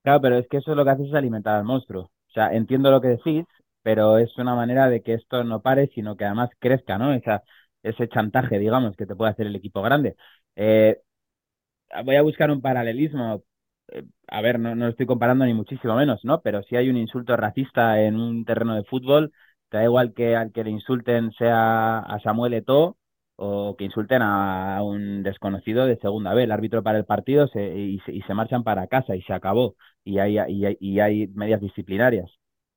Claro, 0.02 0.20
pero 0.22 0.38
es 0.38 0.48
que 0.48 0.56
eso 0.58 0.70
es 0.70 0.76
lo 0.78 0.84
que 0.84 0.90
hace 0.90 1.04
es 1.04 1.12
alimentar 1.12 1.56
al 1.56 1.64
monstruo. 1.64 2.10
Sea, 2.36 2.54
entiendo 2.54 2.92
lo 2.92 3.02
que 3.02 3.08
decís, 3.10 3.46
pero 3.82 4.18
es 4.18 4.38
una 4.38 4.56
manera 4.56 4.88
de 4.90 5.02
que 5.02 5.14
esto 5.14 5.44
no 5.44 5.62
pare, 5.62 5.88
sino 5.94 6.16
que 6.16 6.26
además 6.26 6.50
crezca, 6.60 6.98
¿no? 6.98 7.14
Esa, 7.14 7.44
ese 7.84 8.08
chantaje, 8.08 8.60
digamos, 8.60 8.96
que 8.96 9.06
te 9.06 9.16
puede 9.16 9.32
hacer 9.32 9.48
el 9.48 9.56
equipo 9.56 9.82
grande. 9.82 10.16
Eh, 10.56 11.00
voy 12.04 12.16
a 12.16 12.22
buscar 12.22 12.50
un 12.50 12.60
paralelismo 12.60 13.42
a 14.28 14.40
ver, 14.42 14.58
no, 14.60 14.74
no 14.76 14.88
estoy 14.88 15.06
comparando 15.06 15.44
ni 15.46 15.54
muchísimo 15.54 15.96
menos, 15.96 16.20
¿no? 16.24 16.42
Pero 16.42 16.62
si 16.64 16.76
hay 16.76 16.90
un 16.90 16.96
insulto 16.96 17.36
racista 17.36 18.02
en 18.02 18.16
un 18.20 18.44
terreno 18.44 18.74
de 18.76 18.84
fútbol, 18.84 19.32
da 19.70 19.84
igual 19.84 20.14
que 20.14 20.36
al 20.36 20.52
que 20.52 20.64
le 20.64 20.70
insulten 20.70 21.32
sea 21.32 22.00
a 22.00 22.20
Samuel 22.20 22.54
Eto'o 22.54 22.98
o 23.36 23.76
que 23.76 23.84
insulten 23.84 24.22
a 24.22 24.82
un 24.82 25.22
desconocido 25.22 25.86
de 25.86 25.98
segunda 25.98 26.34
vez. 26.34 26.44
El 26.44 26.52
árbitro 26.52 26.82
para 26.82 26.98
el 26.98 27.04
partido 27.04 27.48
se, 27.48 27.76
y, 27.76 28.00
se, 28.00 28.12
y, 28.12 28.22
se, 28.22 28.34
marchan 28.34 28.64
para 28.64 28.86
casa 28.88 29.16
y 29.16 29.22
se 29.22 29.32
acabó. 29.32 29.76
Y 30.04 30.18
hay, 30.18 30.34
y 30.48 30.64
hay, 30.64 30.76
y 30.80 31.00
hay 31.00 31.28
medidas 31.28 31.60
disciplinarias, 31.60 32.30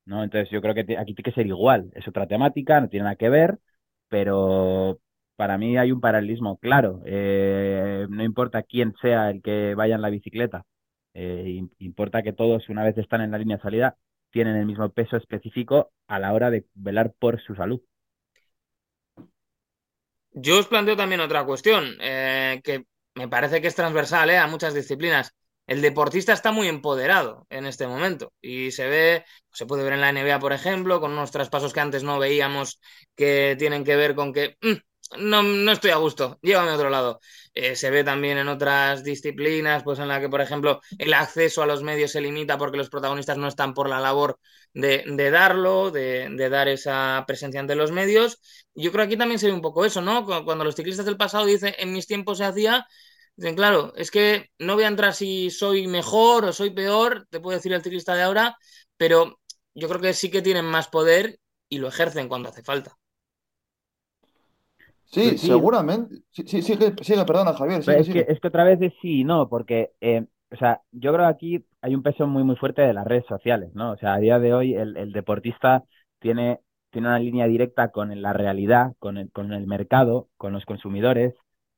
¿no? 0.05 0.23
Entonces 0.23 0.49
yo 0.51 0.61
creo 0.61 0.73
que 0.75 0.81
aquí 0.97 1.13
tiene 1.13 1.23
que 1.23 1.31
ser 1.31 1.47
igual. 1.47 1.89
Es 1.93 2.07
otra 2.07 2.27
temática, 2.27 2.81
no 2.81 2.89
tiene 2.89 3.05
nada 3.05 3.15
que 3.15 3.29
ver, 3.29 3.59
pero 4.09 4.99
para 5.35 5.57
mí 5.57 5.77
hay 5.77 5.91
un 5.91 6.01
paralelismo 6.01 6.57
claro. 6.57 7.01
Eh, 7.05 8.07
no 8.09 8.23
importa 8.23 8.63
quién 8.63 8.93
sea 9.01 9.29
el 9.29 9.41
que 9.41 9.75
vaya 9.75 9.95
en 9.95 10.01
la 10.01 10.09
bicicleta, 10.09 10.65
eh, 11.13 11.67
importa 11.79 12.23
que 12.23 12.33
todos, 12.33 12.69
una 12.69 12.83
vez 12.83 12.97
están 12.97 13.21
en 13.21 13.31
la 13.31 13.37
línea 13.37 13.57
de 13.57 13.63
salida, 13.63 13.97
tienen 14.31 14.55
el 14.55 14.65
mismo 14.65 14.89
peso 14.91 15.17
específico 15.17 15.91
a 16.07 16.19
la 16.19 16.33
hora 16.33 16.51
de 16.51 16.65
velar 16.75 17.13
por 17.19 17.41
su 17.41 17.55
salud. 17.55 17.81
Yo 20.31 20.59
os 20.59 20.67
planteo 20.67 20.95
también 20.97 21.21
otra 21.21 21.45
cuestión, 21.45 21.95
eh, 22.01 22.61
que 22.63 22.83
me 23.15 23.27
parece 23.27 23.61
que 23.61 23.67
es 23.67 23.75
transversal 23.75 24.29
eh, 24.29 24.37
a 24.37 24.47
muchas 24.47 24.73
disciplinas. 24.73 25.33
El 25.67 25.81
deportista 25.81 26.33
está 26.33 26.51
muy 26.51 26.67
empoderado 26.67 27.45
en 27.49 27.65
este 27.65 27.85
momento 27.87 28.33
y 28.41 28.71
se 28.71 28.87
ve, 28.87 29.25
se 29.51 29.65
puede 29.67 29.83
ver 29.83 29.93
en 29.93 30.01
la 30.01 30.09
NBA, 30.09 30.39
por 30.39 30.53
ejemplo, 30.53 30.99
con 30.99 31.11
unos 31.11 31.31
traspasos 31.31 31.73
que 31.73 31.79
antes 31.79 32.03
no 32.03 32.17
veíamos 32.19 32.79
que 33.15 33.55
tienen 33.59 33.83
que 33.83 33.95
ver 33.95 34.15
con 34.15 34.33
que 34.33 34.55
mmm, 34.61 34.73
no, 35.17 35.41
no 35.43 35.71
estoy 35.71 35.91
a 35.91 35.97
gusto, 35.97 36.37
llévame 36.41 36.71
a 36.71 36.75
otro 36.75 36.89
lado. 36.89 37.19
Eh, 37.53 37.75
se 37.75 37.89
ve 37.89 38.03
también 38.03 38.37
en 38.37 38.47
otras 38.47 39.03
disciplinas, 39.03 39.83
pues 39.83 39.99
en 39.99 40.07
la 40.07 40.19
que, 40.19 40.29
por 40.29 40.41
ejemplo, 40.41 40.81
el 40.97 41.13
acceso 41.13 41.61
a 41.63 41.65
los 41.65 41.83
medios 41.83 42.11
se 42.11 42.21
limita 42.21 42.57
porque 42.57 42.77
los 42.77 42.89
protagonistas 42.89 43.37
no 43.37 43.47
están 43.47 43.73
por 43.73 43.89
la 43.89 43.99
labor 43.99 44.39
de, 44.73 45.03
de 45.07 45.31
darlo, 45.31 45.91
de, 45.91 46.29
de, 46.31 46.49
dar 46.49 46.67
esa 46.67 47.23
presencia 47.27 47.59
ante 47.59 47.75
los 47.75 47.91
medios. 47.91 48.39
Yo 48.75 48.91
creo 48.91 49.03
que 49.03 49.07
aquí 49.13 49.17
también 49.17 49.39
se 49.39 49.47
ve 49.47 49.53
un 49.53 49.61
poco 49.61 49.85
eso, 49.85 50.01
¿no? 50.01 50.25
Cuando 50.25 50.63
los 50.63 50.75
ciclistas 50.75 51.05
del 51.05 51.17
pasado 51.17 51.45
dicen, 51.45 51.73
en 51.77 51.91
mis 51.91 52.07
tiempos 52.07 52.37
se 52.37 52.45
hacía, 52.45 52.85
dicen, 53.35 53.55
claro, 53.55 53.93
es 53.95 54.11
que 54.11 54.49
no 54.59 54.75
voy 54.75 54.83
a 54.83 54.87
entrar 54.87 55.13
si 55.15 55.49
soy 55.49 55.87
mejor 55.87 56.45
o 56.45 56.53
soy 56.53 56.69
peor, 56.71 57.27
te 57.29 57.39
puede 57.39 57.57
decir 57.57 57.73
el 57.73 57.81
ciclista 57.83 58.15
de 58.15 58.23
ahora, 58.23 58.57
pero 58.97 59.39
yo 59.73 59.87
creo 59.89 60.01
que 60.01 60.13
sí 60.13 60.29
que 60.29 60.41
tienen 60.41 60.65
más 60.65 60.87
poder 60.87 61.39
y 61.69 61.77
lo 61.79 61.87
ejercen 61.87 62.27
cuando 62.27 62.49
hace 62.49 62.63
falta. 62.63 62.97
Sí, 65.11 65.37
sí, 65.37 65.37
seguramente. 65.37 66.23
Sí, 66.29 66.43
sí, 66.47 66.61
sigue, 66.61 66.93
sigue, 67.01 67.25
perdona, 67.25 67.53
Javier, 67.53 67.83
sigue, 67.83 68.01
es 68.01 68.09
que, 68.09 68.19
sigue. 68.19 68.25
es 68.27 68.39
que 68.39 68.47
otra 68.47 68.63
vez 68.63 68.81
es 68.81 68.93
sí 69.01 69.21
y 69.21 69.23
no, 69.23 69.49
porque, 69.49 69.91
eh, 70.01 70.25
o 70.51 70.55
sea, 70.57 70.81
yo 70.91 71.13
creo 71.13 71.25
que 71.27 71.31
aquí 71.33 71.65
hay 71.81 71.95
un 71.95 72.03
peso 72.03 72.27
muy, 72.27 72.43
muy 72.43 72.55
fuerte 72.55 72.81
de 72.81 72.93
las 72.93 73.05
redes 73.07 73.25
sociales, 73.27 73.71
¿no? 73.73 73.91
O 73.91 73.97
sea, 73.97 74.13
a 74.15 74.19
día 74.19 74.39
de 74.39 74.53
hoy 74.53 74.75
el, 74.75 74.97
el 74.97 75.11
deportista 75.11 75.83
tiene, 76.19 76.59
tiene 76.91 77.07
una 77.07 77.19
línea 77.19 77.47
directa 77.47 77.89
con 77.91 78.21
la 78.21 78.33
realidad, 78.33 78.93
con 78.99 79.17
el, 79.17 79.31
con 79.31 79.53
el 79.53 79.65
mercado, 79.67 80.29
con 80.37 80.53
los 80.53 80.65
consumidores, 80.65 81.33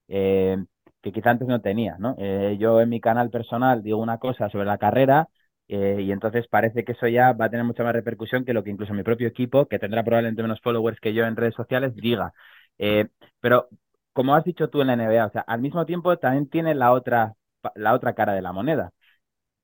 eh, 0.07 0.57
que 1.01 1.11
quizá 1.11 1.31
antes 1.31 1.47
no 1.47 1.61
tenía, 1.61 1.97
¿no? 1.99 2.15
Eh, 2.19 2.57
yo 2.59 2.81
en 2.81 2.89
mi 2.89 2.99
canal 2.99 3.29
personal 3.29 3.81
digo 3.83 3.97
una 3.99 4.17
cosa 4.19 4.49
sobre 4.49 4.65
la 4.65 4.77
carrera 4.77 5.29
eh, 5.67 6.01
y 6.01 6.11
entonces 6.11 6.47
parece 6.47 6.83
que 6.83 6.91
eso 6.93 7.07
ya 7.07 7.33
va 7.33 7.45
a 7.45 7.49
tener 7.49 7.65
mucha 7.65 7.83
más 7.83 7.93
repercusión 7.93 8.43
que 8.45 8.53
lo 8.53 8.63
que 8.63 8.69
incluso 8.71 8.93
mi 8.93 9.03
propio 9.03 9.27
equipo, 9.27 9.67
que 9.67 9.79
tendrá 9.79 10.03
probablemente 10.03 10.41
menos 10.41 10.61
followers 10.61 10.99
que 10.99 11.13
yo 11.13 11.25
en 11.25 11.35
redes 11.35 11.55
sociales, 11.55 11.95
diga. 11.95 12.33
Eh, 12.77 13.07
pero 13.39 13.69
como 14.13 14.35
has 14.35 14.43
dicho 14.43 14.69
tú 14.69 14.81
en 14.81 14.87
la 14.87 14.93
NBA, 14.93 15.25
o 15.27 15.31
sea, 15.31 15.41
al 15.41 15.61
mismo 15.61 15.85
tiempo 15.85 16.17
también 16.17 16.49
tiene 16.49 16.75
la 16.75 16.91
otra, 16.93 17.35
la 17.75 17.93
otra 17.93 18.13
cara 18.15 18.33
de 18.33 18.41
la 18.41 18.51
moneda. 18.53 18.91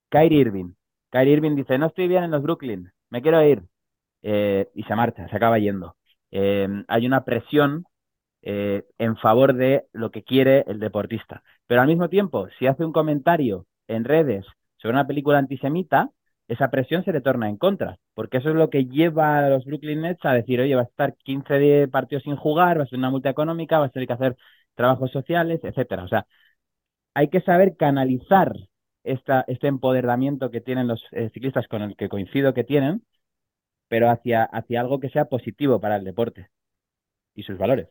Kyrie 0.10 0.40
Irving. 0.42 0.74
Kyrie 1.12 1.34
Irving 1.34 1.56
dice, 1.56 1.78
no 1.78 1.88
estoy 1.88 2.08
bien 2.08 2.24
en 2.24 2.32
los 2.32 2.42
Brooklyn, 2.44 2.92
me 3.10 3.22
quiero 3.22 3.44
ir. 3.44 3.64
Eh, 4.24 4.70
y 4.76 4.84
se 4.84 4.96
marcha, 4.96 5.28
se 5.30 5.36
acaba 5.38 5.60
yendo. 5.60 5.98
Eh, 6.32 6.68
hay 6.88 7.08
una 7.08 7.26
presión 7.26 7.86
eh, 8.44 8.86
en 8.98 9.18
favor 9.18 9.54
de 9.56 9.88
lo 9.94 10.12
que 10.12 10.24
quiere 10.24 10.64
el 10.68 10.80
deportista. 10.80 11.44
Pero 11.68 11.82
al 11.82 11.88
mismo 11.88 12.10
tiempo, 12.10 12.48
si 12.60 12.68
hace 12.68 12.86
un 12.86 12.94
comentario 12.94 13.68
en 13.88 14.04
redes 14.06 14.46
sobre 14.78 14.94
una 14.96 15.08
película 15.08 15.38
antisemita, 15.40 16.12
esa 16.48 16.70
presión 16.72 17.04
se 17.04 17.14
le 17.14 17.22
torna 17.22 17.50
en 17.50 17.58
contra, 17.58 18.00
porque 18.14 18.38
eso 18.38 18.50
es 18.50 18.56
lo 18.56 18.70
que 18.70 18.86
lleva 18.86 19.40
a 19.40 19.50
los 19.50 19.66
Brooklyn 19.66 20.02
Nets 20.02 20.26
a 20.26 20.34
decir, 20.34 20.60
oye, 20.62 20.76
va 20.76 20.82
a 20.82 20.86
estar 20.86 21.16
15 21.18 21.88
partidos 21.90 22.24
sin 22.24 22.36
jugar, 22.36 22.80
va 22.80 22.84
a 22.84 22.88
ser 22.88 23.00
una 23.00 23.10
multa 23.10 23.30
económica, 23.30 23.80
va 23.80 23.86
a 23.88 23.90
tener 23.90 24.08
que 24.08 24.14
hacer 24.14 24.38
trabajos 24.76 25.12
sociales, 25.12 25.60
etcétera. 25.64 26.04
O 26.04 26.08
sea, 26.08 26.26
hay 27.14 27.30
que 27.30 27.42
saber 27.42 27.78
canalizar 27.78 28.54
esta, 29.04 29.44
este 29.48 29.68
empoderamiento 29.68 30.52
que 30.52 30.62
tienen 30.62 30.88
los 30.88 31.04
eh, 31.12 31.30
ciclistas 31.34 31.68
con 31.68 31.82
el 31.82 31.96
que 31.96 32.10
coincido 32.10 32.54
que 32.54 32.64
tienen, 32.64 33.04
pero 33.88 34.10
hacia, 34.10 34.44
hacia 34.44 34.82
algo 34.82 35.00
que 35.00 35.10
sea 35.10 35.26
positivo 35.26 35.80
para 35.80 35.98
el 35.98 36.04
deporte 36.04 36.50
y 37.36 37.44
sus 37.44 37.58
valores. 37.58 37.88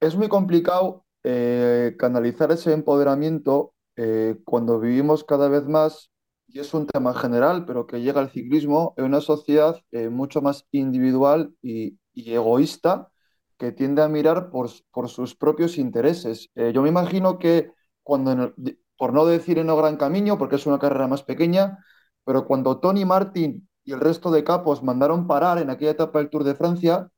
Es 0.00 0.16
muy 0.16 0.28
complicado 0.28 1.04
eh, 1.24 1.94
canalizar 1.98 2.52
ese 2.52 2.72
empoderamiento 2.72 3.74
eh, 3.96 4.36
cuando 4.44 4.80
vivimos 4.80 5.24
cada 5.24 5.48
vez 5.48 5.64
más, 5.66 6.10
y 6.46 6.60
es 6.60 6.72
un 6.74 6.86
tema 6.86 7.14
general, 7.14 7.64
pero 7.66 7.86
que 7.86 8.00
llega 8.00 8.20
al 8.20 8.30
ciclismo 8.30 8.94
en 8.96 9.04
una 9.06 9.20
sociedad 9.20 9.80
eh, 9.92 10.08
mucho 10.08 10.42
más 10.42 10.66
individual 10.70 11.54
y, 11.62 11.98
egoísta 12.14 13.10
que 13.58 13.72
tiende 13.72 14.02
a 14.02 14.08
mirar 14.08 14.50
por, 14.50 14.70
por 14.92 15.08
sus 15.08 15.34
propios 15.34 15.78
intereses. 15.78 16.50
Eh, 16.54 16.72
yo 16.74 16.82
me 16.82 16.88
imagino 16.88 17.38
que 17.38 17.72
cuando, 18.02 18.54
por 18.96 19.12
no 19.12 19.26
decir 19.26 19.58
en 19.58 19.68
el 19.70 19.76
Gran 19.76 19.96
Camino, 19.96 20.38
porque 20.38 20.56
es 20.56 20.66
una 20.66 20.78
carrera 20.78 21.08
más 21.08 21.22
pequeña, 21.24 21.78
pero 22.24 22.46
cuando 22.46 22.78
Tony 22.80 23.04
Martin 23.04 23.68
y 23.84 23.92
el 23.92 24.00
resto 24.00 24.30
de 24.30 24.44
capos 24.44 24.82
mandaron 24.82 25.26
parar 25.26 25.58
en 25.58 25.70
aquella 25.70 25.92
etapa 25.92 26.18
del 26.20 26.30
Tour 26.30 26.44
de 26.44 26.54
Francia, 26.54 27.10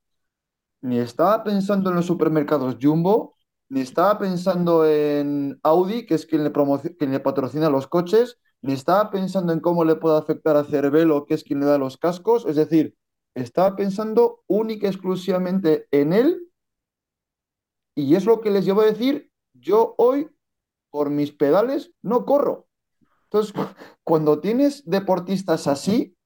ni 0.80 0.98
estaba 0.98 1.44
pensando 1.44 1.90
en 1.90 1.96
los 1.96 2.06
supermercados 2.06 2.76
Jumbo, 2.80 3.36
ni 3.68 3.80
estaba 3.80 4.18
pensando 4.18 4.86
en 4.86 5.58
Audi, 5.62 6.06
que 6.06 6.14
es 6.14 6.26
quien 6.26 6.44
le, 6.44 6.52
quien 6.98 7.12
le 7.12 7.20
patrocina 7.20 7.70
los 7.70 7.86
coches, 7.86 8.38
ni 8.62 8.72
estaba 8.72 9.10
pensando 9.10 9.52
en 9.52 9.60
cómo 9.60 9.84
le 9.84 9.96
puede 9.96 10.18
afectar 10.18 10.56
a 10.56 10.64
Cervelo, 10.64 11.26
que 11.26 11.34
es 11.34 11.44
quien 11.44 11.60
le 11.60 11.66
da 11.66 11.78
los 11.78 11.96
cascos. 11.96 12.46
Es 12.46 12.56
decir, 12.56 12.96
estaba 13.34 13.76
pensando 13.76 14.42
única 14.46 14.86
y 14.86 14.90
exclusivamente 14.90 15.86
en 15.90 16.12
él, 16.12 16.50
y 17.94 18.14
es 18.14 18.26
lo 18.26 18.40
que 18.40 18.50
les 18.50 18.64
llevo 18.64 18.82
a 18.82 18.86
decir, 18.86 19.30
yo 19.54 19.94
hoy, 19.98 20.28
por 20.90 21.10
mis 21.10 21.32
pedales, 21.32 21.92
no 22.02 22.24
corro. 22.26 22.68
Entonces, 23.24 23.54
cuando 24.04 24.40
tienes 24.40 24.84
deportistas 24.84 25.66
así, 25.66 26.16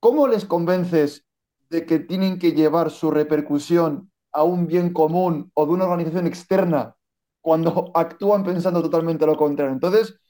¿Cómo 0.00 0.28
les 0.28 0.44
convences 0.44 1.26
de 1.70 1.84
que 1.84 1.98
tienen 1.98 2.38
que 2.38 2.52
llevar 2.52 2.90
su 2.90 3.10
repercusión 3.10 4.12
a 4.32 4.44
un 4.44 4.68
bien 4.68 4.92
común 4.92 5.50
o 5.54 5.66
de 5.66 5.72
una 5.72 5.84
organización 5.84 6.26
externa 6.28 6.96
cuando 7.40 7.90
actúan 7.94 8.44
pensando 8.44 8.80
totalmente 8.80 9.26
lo 9.26 9.36
contrario? 9.36 9.72
Entonces, 9.72 10.20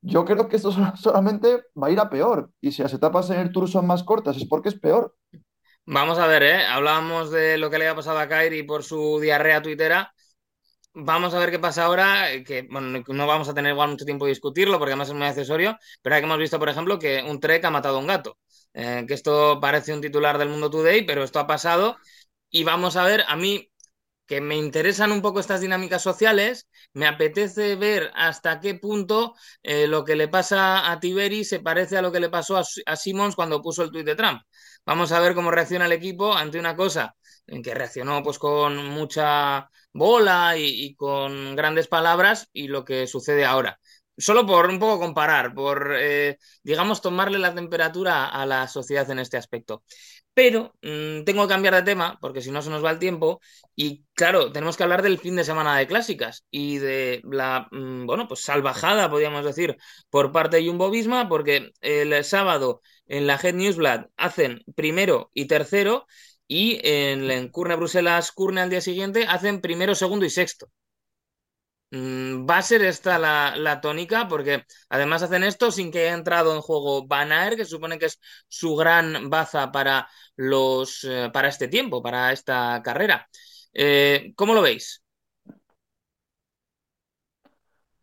yo 0.00 0.24
creo 0.24 0.48
que 0.48 0.56
esto 0.56 0.72
solamente 0.96 1.64
va 1.80 1.88
a 1.88 1.90
ir 1.90 2.00
a 2.00 2.10
peor. 2.10 2.50
Y 2.60 2.72
si 2.72 2.82
las 2.82 2.92
etapas 2.94 3.30
en 3.30 3.40
el 3.40 3.52
Tour 3.52 3.68
son 3.68 3.86
más 3.86 4.02
cortas, 4.04 4.36
es 4.36 4.46
porque 4.46 4.68
es 4.68 4.78
peor. 4.78 5.14
Vamos 5.86 6.18
a 6.18 6.26
ver, 6.26 6.42
¿eh? 6.42 6.66
Hablábamos 6.66 7.30
de 7.30 7.58
lo 7.58 7.70
que 7.70 7.78
le 7.78 7.86
había 7.86 7.96
pasado 7.96 8.18
a 8.18 8.28
Kyrie 8.28 8.64
por 8.64 8.82
su 8.82 9.20
diarrea 9.20 9.62
tuitera. 9.62 10.12
Vamos 10.94 11.34
a 11.34 11.38
ver 11.38 11.50
qué 11.50 11.58
pasa 11.58 11.84
ahora, 11.84 12.28
que 12.44 12.66
bueno, 12.70 13.02
no 13.08 13.26
vamos 13.26 13.48
a 13.48 13.54
tener 13.54 13.72
igual 13.72 13.90
mucho 13.90 14.06
tiempo 14.06 14.24
de 14.24 14.30
discutirlo 14.30 14.78
porque 14.78 14.92
además 14.92 15.08
es 15.08 15.14
muy 15.14 15.26
accesorio, 15.26 15.78
pero 16.02 16.16
aquí 16.16 16.24
hemos 16.24 16.38
visto, 16.38 16.58
por 16.58 16.70
ejemplo, 16.70 16.98
que 16.98 17.22
un 17.22 17.38
Trek 17.40 17.64
ha 17.64 17.70
matado 17.70 17.98
a 17.98 18.00
un 18.00 18.06
gato. 18.06 18.38
Eh, 18.74 19.04
que 19.06 19.14
esto 19.14 19.58
parece 19.60 19.92
un 19.94 20.00
titular 20.00 20.38
del 20.38 20.48
Mundo 20.48 20.70
Today, 20.70 21.04
pero 21.06 21.22
esto 21.24 21.38
ha 21.38 21.46
pasado 21.46 21.96
y 22.50 22.64
vamos 22.64 22.96
a 22.96 23.04
ver, 23.04 23.24
a 23.28 23.36
mí 23.36 23.70
que 24.26 24.40
me 24.40 24.56
interesan 24.56 25.12
un 25.12 25.22
poco 25.22 25.40
estas 25.40 25.60
dinámicas 25.60 26.02
sociales, 26.02 26.68
me 26.92 27.06
apetece 27.06 27.76
ver 27.76 28.10
hasta 28.14 28.60
qué 28.60 28.74
punto 28.74 29.34
eh, 29.62 29.86
lo 29.86 30.04
que 30.04 30.16
le 30.16 30.28
pasa 30.28 30.90
a 30.90 31.00
Tiberi 31.00 31.44
se 31.44 31.60
parece 31.60 31.96
a 31.96 32.02
lo 32.02 32.12
que 32.12 32.20
le 32.20 32.28
pasó 32.28 32.56
a, 32.56 32.64
a 32.86 32.96
Simmons 32.96 33.36
cuando 33.36 33.62
puso 33.62 33.82
el 33.82 33.90
tuit 33.90 34.06
de 34.06 34.16
Trump. 34.16 34.42
Vamos 34.84 35.12
a 35.12 35.20
ver 35.20 35.34
cómo 35.34 35.50
reacciona 35.50 35.86
el 35.86 35.92
equipo 35.92 36.34
ante 36.34 36.58
una 36.58 36.76
cosa 36.76 37.14
en 37.46 37.62
que 37.62 37.74
reaccionó 37.74 38.22
pues 38.22 38.38
con 38.38 38.76
mucha 38.88 39.70
bola 39.92 40.54
y, 40.56 40.94
con 40.94 41.56
grandes 41.56 41.88
palabras 41.88 42.48
y 42.52 42.68
lo 42.68 42.84
que 42.84 43.06
sucede 43.06 43.44
ahora. 43.44 43.78
Solo 44.18 44.46
por 44.46 44.68
un 44.68 44.78
poco 44.78 44.98
comparar, 45.00 45.54
por, 45.54 45.94
eh, 45.98 46.38
digamos, 46.62 47.02
tomarle 47.02 47.38
la 47.38 47.54
temperatura 47.54 48.28
a 48.28 48.46
la 48.46 48.66
sociedad 48.68 49.10
en 49.10 49.18
este 49.18 49.36
aspecto. 49.36 49.84
Pero 50.38 50.74
mmm, 50.82 51.24
tengo 51.24 51.42
que 51.44 51.54
cambiar 51.54 51.74
de 51.74 51.82
tema, 51.82 52.18
porque 52.20 52.42
si 52.42 52.50
no 52.50 52.60
se 52.62 52.68
nos 52.70 52.84
va 52.84 52.90
el 52.90 52.98
tiempo. 52.98 53.40
Y 53.74 54.04
claro, 54.14 54.52
tenemos 54.52 54.76
que 54.76 54.82
hablar 54.82 55.02
del 55.02 55.18
fin 55.18 55.34
de 55.36 55.44
semana 55.44 55.76
de 55.78 55.86
clásicas 55.86 56.44
y 56.50 56.78
de 56.78 57.22
la, 57.24 57.68
mmm, 57.70 58.04
bueno, 58.06 58.28
pues 58.28 58.40
salvajada, 58.42 59.10
podríamos 59.10 59.44
decir, 59.44 59.76
por 60.10 60.32
parte 60.32 60.58
de 60.58 60.66
Jumbo 60.68 60.90
Visma, 60.90 61.28
porque 61.28 61.72
el 61.80 62.22
sábado 62.24 62.82
en 63.06 63.26
la 63.26 63.36
Head 63.42 63.54
Newsblad 63.54 64.06
hacen 64.16 64.62
primero 64.74 65.30
y 65.34 65.46
tercero, 65.46 66.06
y 66.46 66.80
en, 66.86 67.30
en 67.30 67.48
Curne 67.48 67.76
Bruselas 67.76 68.30
Curne 68.32 68.60
al 68.60 68.70
día 68.70 68.80
siguiente 68.82 69.26
hacen 69.28 69.60
primero, 69.60 69.94
segundo 69.94 70.26
y 70.26 70.30
sexto. 70.30 70.68
Mm, 71.90 72.46
Va 72.50 72.58
a 72.58 72.62
ser 72.62 72.82
esta 72.84 73.18
la, 73.18 73.54
la 73.56 73.80
tónica, 73.80 74.26
porque 74.28 74.64
además 74.88 75.22
hacen 75.22 75.44
esto 75.44 75.70
sin 75.70 75.90
que 75.92 76.00
haya 76.00 76.14
entrado 76.14 76.54
en 76.54 76.60
juego 76.60 77.06
Van 77.06 77.32
Aert, 77.32 77.56
que 77.56 77.64
supone 77.64 77.98
que 77.98 78.06
es 78.06 78.20
su 78.48 78.74
gran 78.76 79.30
baza 79.30 79.70
para 79.72 80.08
los 80.36 81.04
eh, 81.04 81.30
para 81.32 81.48
este 81.48 81.68
tiempo, 81.68 82.02
para 82.02 82.32
esta 82.32 82.82
carrera. 82.84 83.28
Eh, 83.72 84.32
¿cómo 84.36 84.54
lo 84.54 84.62
veis? 84.62 85.02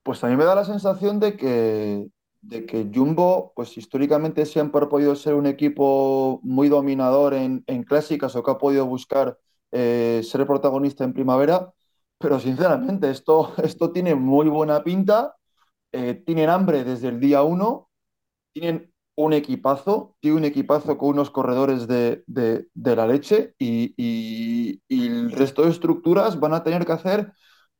Pues 0.03 0.23
a 0.23 0.27
mí 0.27 0.35
me 0.35 0.43
da 0.45 0.55
la 0.55 0.65
sensación 0.65 1.19
de 1.19 1.37
que, 1.37 2.07
de 2.41 2.65
que 2.65 2.89
Jumbo, 2.93 3.53
pues 3.55 3.77
históricamente 3.77 4.45
siempre 4.45 4.81
ha 4.83 4.89
podido 4.89 5.15
ser 5.15 5.33
un 5.35 5.45
equipo 5.47 6.39
muy 6.43 6.67
dominador 6.69 7.33
en, 7.33 7.63
en 7.67 7.83
clásicas 7.83 8.35
o 8.35 8.43
que 8.43 8.51
ha 8.51 8.57
podido 8.57 8.85
buscar 8.85 9.37
eh, 9.71 10.21
ser 10.23 10.45
protagonista 10.45 11.03
en 11.05 11.13
primavera, 11.13 11.73
pero 12.23 12.39
sinceramente 12.41 13.11
esto, 13.11 13.53
esto 13.63 13.93
tiene 13.93 14.15
muy 14.15 14.49
buena 14.49 14.83
pinta, 14.83 15.35
eh, 15.93 16.15
tienen 16.25 16.49
hambre 16.49 16.83
desde 16.85 17.09
el 17.09 17.19
día 17.19 17.43
uno, 17.43 17.89
tienen 18.53 18.93
un 19.15 19.33
equipazo, 19.33 20.15
tiene 20.21 20.37
un 20.37 20.45
equipazo 20.45 20.97
con 20.97 21.09
unos 21.11 21.31
corredores 21.31 21.87
de, 21.87 22.23
de- 22.27 22.67
la 22.95 23.07
leche 23.07 23.55
y, 23.59 23.93
y- 23.97 24.81
y 24.89 25.07
el 25.07 25.31
resto 25.31 25.63
de 25.63 25.71
estructuras 25.71 26.39
van 26.39 26.53
a 26.53 26.63
tener 26.63 26.85
que 26.85 26.93
hacer 26.93 27.33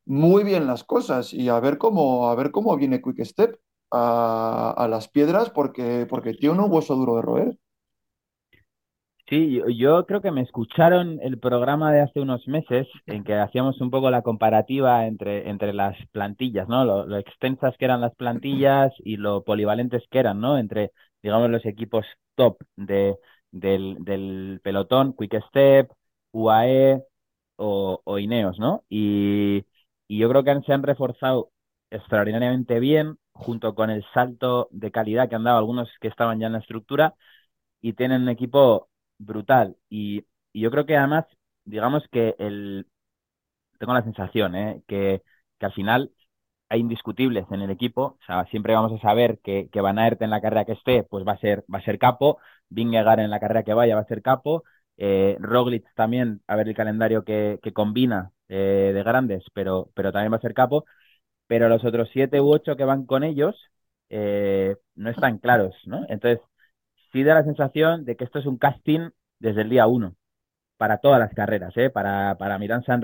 muy 0.06 0.44
bien 0.44 0.68
las 0.68 0.84
cosas 0.84 1.34
y 1.34 1.50
a 1.50 1.60
ver 1.62 1.78
cómo, 1.80 2.30
a 2.30 2.36
ver 2.36 2.52
cómo 2.52 2.76
viene 2.78 3.02
Quick 3.02 3.24
Step 3.26 3.58
a, 3.92 4.74
a 4.78 4.88
las 4.90 5.10
piedras 5.10 5.50
porque, 5.52 6.06
porque 6.10 6.34
tiene 6.36 6.60
un 6.62 6.72
hueso 6.72 6.96
duro 6.96 7.18
de 7.18 7.24
roer. 7.24 7.60
Sí, 9.34 9.60
yo, 9.80 10.06
creo 10.06 10.22
que 10.22 10.30
me 10.30 10.42
escucharon 10.42 11.20
el 11.24 11.40
programa 11.40 11.92
de 11.92 12.02
hace 12.02 12.20
unos 12.20 12.48
meses 12.48 12.88
en 13.08 13.24
que 13.24 13.34
hacíamos 13.34 13.82
un 13.82 13.90
poco 13.90 14.12
la 14.12 14.22
comparativa 14.22 15.08
entre, 15.08 15.50
entre 15.50 15.74
las 15.74 15.98
plantillas, 16.12 16.68
¿no? 16.68 16.86
Lo, 16.86 17.18
extensas 17.18 17.76
que 17.78 17.86
eran 17.86 18.00
las 18.00 18.14
plantillas 18.14 18.94
y 19.00 19.18
lo 19.18 19.44
polivalentes 19.44 20.04
que 20.12 20.20
eran, 20.20 20.40
¿no? 20.40 20.60
Entre, 20.60 20.92
digamos, 21.24 21.50
los 21.50 21.66
equipos 21.66 22.06
top 22.36 22.62
de, 22.76 23.18
del, 23.50 24.60
pelotón, 24.64 25.16
Quick 25.18 25.42
Step, 25.48 25.92
UAE 26.32 27.02
o, 27.56 28.02
o 28.04 28.20
Ineos, 28.20 28.60
¿no? 28.60 28.84
Y, 28.88 29.66
y 30.08 30.20
yo 30.20 30.30
creo 30.30 30.44
que 30.44 30.62
se 30.64 30.74
han 30.74 30.84
reforzado 30.84 31.50
extraordinariamente 31.90 32.80
bien, 32.80 33.18
junto 33.32 33.74
con 33.74 33.90
el 33.90 34.06
salto 34.14 34.68
de 34.72 34.92
calidad 34.92 35.28
que 35.28 35.36
han 35.36 35.44
dado 35.44 35.58
algunos 35.58 35.90
que 36.00 36.08
estaban 36.08 36.40
ya 36.40 36.48
en 36.48 36.54
la 36.54 36.60
estructura 36.60 37.16
y 37.82 37.94
tienen 37.94 38.24
un 38.24 38.30
equipo 38.30 38.90
brutal. 39.26 39.78
Y, 39.90 40.26
y 40.54 40.62
yo 40.62 40.72
creo 40.72 40.86
que 40.86 40.98
además, 40.98 41.26
digamos 41.66 42.04
que 42.12 42.36
el 42.40 42.88
tengo 43.80 43.94
la 43.94 44.04
sensación 44.04 44.56
¿eh? 44.56 44.84
que, 44.88 45.24
que 45.60 45.66
al 45.66 45.74
final 45.74 46.12
hay 46.70 46.80
indiscutibles 46.82 47.46
en 47.52 47.62
el 47.62 47.70
equipo. 47.72 48.18
O 48.22 48.26
sea, 48.26 48.46
siempre 48.48 48.74
vamos 48.74 48.92
a 48.94 49.02
saber 49.02 49.40
que, 49.44 49.70
que 49.72 49.82
Van 49.82 50.00
Aert 50.00 50.22
en 50.22 50.30
la 50.32 50.42
carrera 50.42 50.66
que 50.66 50.74
esté, 50.74 51.04
pues 51.04 51.26
va 51.28 51.34
a 51.34 51.38
ser, 51.40 51.64
va 51.74 51.80
a 51.80 51.84
ser 51.84 52.00
capo. 52.00 52.40
Vingegaard 52.70 53.20
en 53.22 53.30
la 53.32 53.40
carrera 53.40 53.64
que 53.64 53.74
vaya 53.74 53.96
va 53.96 54.02
a 54.02 54.06
ser 54.08 54.22
capo. 54.22 54.64
Eh, 54.98 55.38
Roglic 55.40 55.86
también, 55.96 56.42
a 56.48 56.56
ver 56.56 56.68
el 56.70 56.76
calendario 56.76 57.24
que, 57.24 57.60
que 57.64 57.74
combina 57.74 58.32
eh, 58.50 58.92
de 58.94 59.04
grandes, 59.04 59.44
pero, 59.54 59.90
pero 59.96 60.12
también 60.12 60.32
va 60.34 60.38
a 60.38 60.42
ser 60.42 60.54
capo. 60.54 60.86
Pero 61.48 61.70
los 61.70 61.84
otros 61.86 62.10
siete 62.14 62.42
u 62.42 62.52
ocho 62.54 62.76
que 62.78 62.86
van 62.86 63.06
con 63.06 63.24
ellos 63.24 63.56
eh, 64.10 64.76
no 64.96 65.10
están 65.10 65.38
claros, 65.40 65.76
¿no? 65.86 66.06
Entonces, 66.10 66.42
sí 67.14 67.24
da 67.24 67.36
la 67.36 67.44
sensación 67.44 68.06
de 68.06 68.18
que 68.18 68.26
esto 68.26 68.40
es 68.40 68.46
un 68.46 68.58
casting 68.58 69.12
desde 69.40 69.62
el 69.62 69.70
día 69.70 69.88
uno 69.88 70.16
para 70.78 70.98
todas 70.98 71.20
las 71.20 71.34
carreras, 71.34 71.72
¿eh? 71.78 71.90
para, 71.90 72.36
para 72.38 72.60
Milán 72.60 72.84
San 72.84 73.00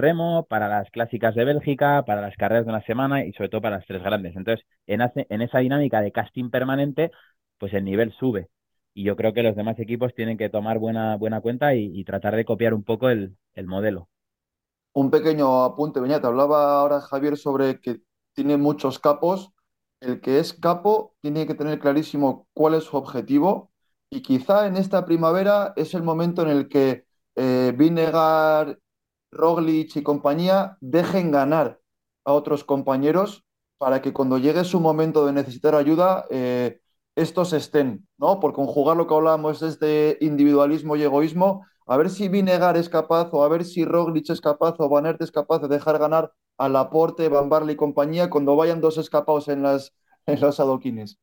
para 0.50 0.68
las 0.68 0.90
clásicas 0.92 1.36
de 1.36 1.46
Bélgica, 1.46 2.04
para 2.06 2.20
las 2.20 2.36
carreras 2.36 2.66
de 2.66 2.72
una 2.72 2.82
semana 2.82 3.24
y 3.24 3.32
sobre 3.32 3.48
todo 3.48 3.62
para 3.62 3.78
las 3.78 3.86
tres 3.86 4.04
grandes. 4.04 4.36
Entonces, 4.36 4.66
en, 4.86 5.02
en 5.16 5.42
esa 5.42 5.60
dinámica 5.60 6.02
de 6.02 6.12
casting 6.12 6.50
permanente, 6.50 7.12
pues 7.58 7.74
el 7.74 7.86
nivel 7.86 8.12
sube. 8.12 8.50
Y 8.94 9.04
yo 9.04 9.16
creo 9.16 9.34
que 9.34 9.44
los 9.44 9.56
demás 9.56 9.80
equipos 9.80 10.14
tienen 10.14 10.38
que 10.38 10.50
tomar 10.50 10.80
buena, 10.80 11.16
buena 11.16 11.40
cuenta 11.40 11.74
y, 11.76 12.04
tratar 12.04 12.36
de 12.36 12.44
copiar 12.44 12.74
un 12.74 12.84
poco 12.84 13.10
el, 13.10 13.38
el 13.54 13.68
modelo. 13.68 14.10
Un 14.94 15.10
pequeño 15.10 15.64
apunte, 15.64 16.02
Beñat. 16.02 16.26
Hablaba 16.26 16.82
ahora 16.82 17.00
Javier 17.00 17.38
sobre 17.38 17.80
que 17.80 18.02
tiene 18.34 18.58
muchos 18.58 19.00
capos. 19.00 19.54
El 20.02 20.20
que 20.20 20.40
es 20.40 20.54
capo 20.54 21.16
tiene 21.22 21.46
que 21.46 21.54
tener 21.54 21.80
clarísimo 21.80 22.48
cuál 22.54 22.74
es 22.74 22.86
su 22.86 22.98
objetivo 22.98 23.69
y 24.10 24.22
quizá 24.22 24.68
en 24.68 24.78
esta 24.78 25.06
primavera 25.06 25.74
es 25.76 25.94
el 25.94 26.04
momento 26.04 26.42
en 26.42 26.50
el 26.50 26.68
que 26.68 27.06
eh, 27.36 27.74
Vinegar, 27.78 28.80
Roglic 29.32 29.96
y 29.96 30.04
compañía 30.04 30.78
dejen 30.82 31.32
ganar 31.32 31.80
a 32.26 32.34
otros 32.34 32.64
compañeros 32.64 33.46
para 33.78 34.02
que 34.02 34.14
cuando 34.14 34.38
llegue 34.38 34.64
su 34.66 34.80
momento 34.80 35.26
de 35.26 35.34
necesitar 35.34 35.76
ayuda, 35.76 36.26
eh, 36.30 36.80
estos 37.16 37.54
estén, 37.54 38.08
¿no? 38.18 38.40
Por 38.40 38.54
conjugar 38.54 38.98
lo 38.98 39.08
que 39.08 39.14
hablábamos 39.14 39.62
es 39.62 39.80
de 39.80 40.18
individualismo 40.22 40.96
y 40.96 41.04
egoísmo, 41.04 41.66
a 41.86 41.98
ver 41.98 42.10
si 42.10 42.28
Vinegar 42.30 42.78
es 42.78 42.90
capaz, 42.90 43.30
o 43.34 43.44
a 43.44 43.50
ver 43.50 43.66
si 43.66 43.86
Roglic 43.86 44.30
es 44.30 44.42
capaz, 44.42 44.76
o 44.80 44.90
Van 44.90 45.06
Aert 45.06 45.22
es 45.22 45.32
capaz 45.32 45.60
de 45.60 45.68
dejar 45.68 45.98
ganar 46.00 46.34
a 46.58 46.70
Laporte, 46.70 47.30
Van 47.30 47.50
Barley 47.50 47.74
y 47.74 47.78
compañía 47.78 48.30
cuando 48.30 48.56
vayan 48.56 48.82
dos 48.82 48.98
escapados 48.98 49.48
en, 49.48 49.64
las, 49.64 49.94
en 50.26 50.40
los 50.42 50.60
adoquines. 50.60 51.20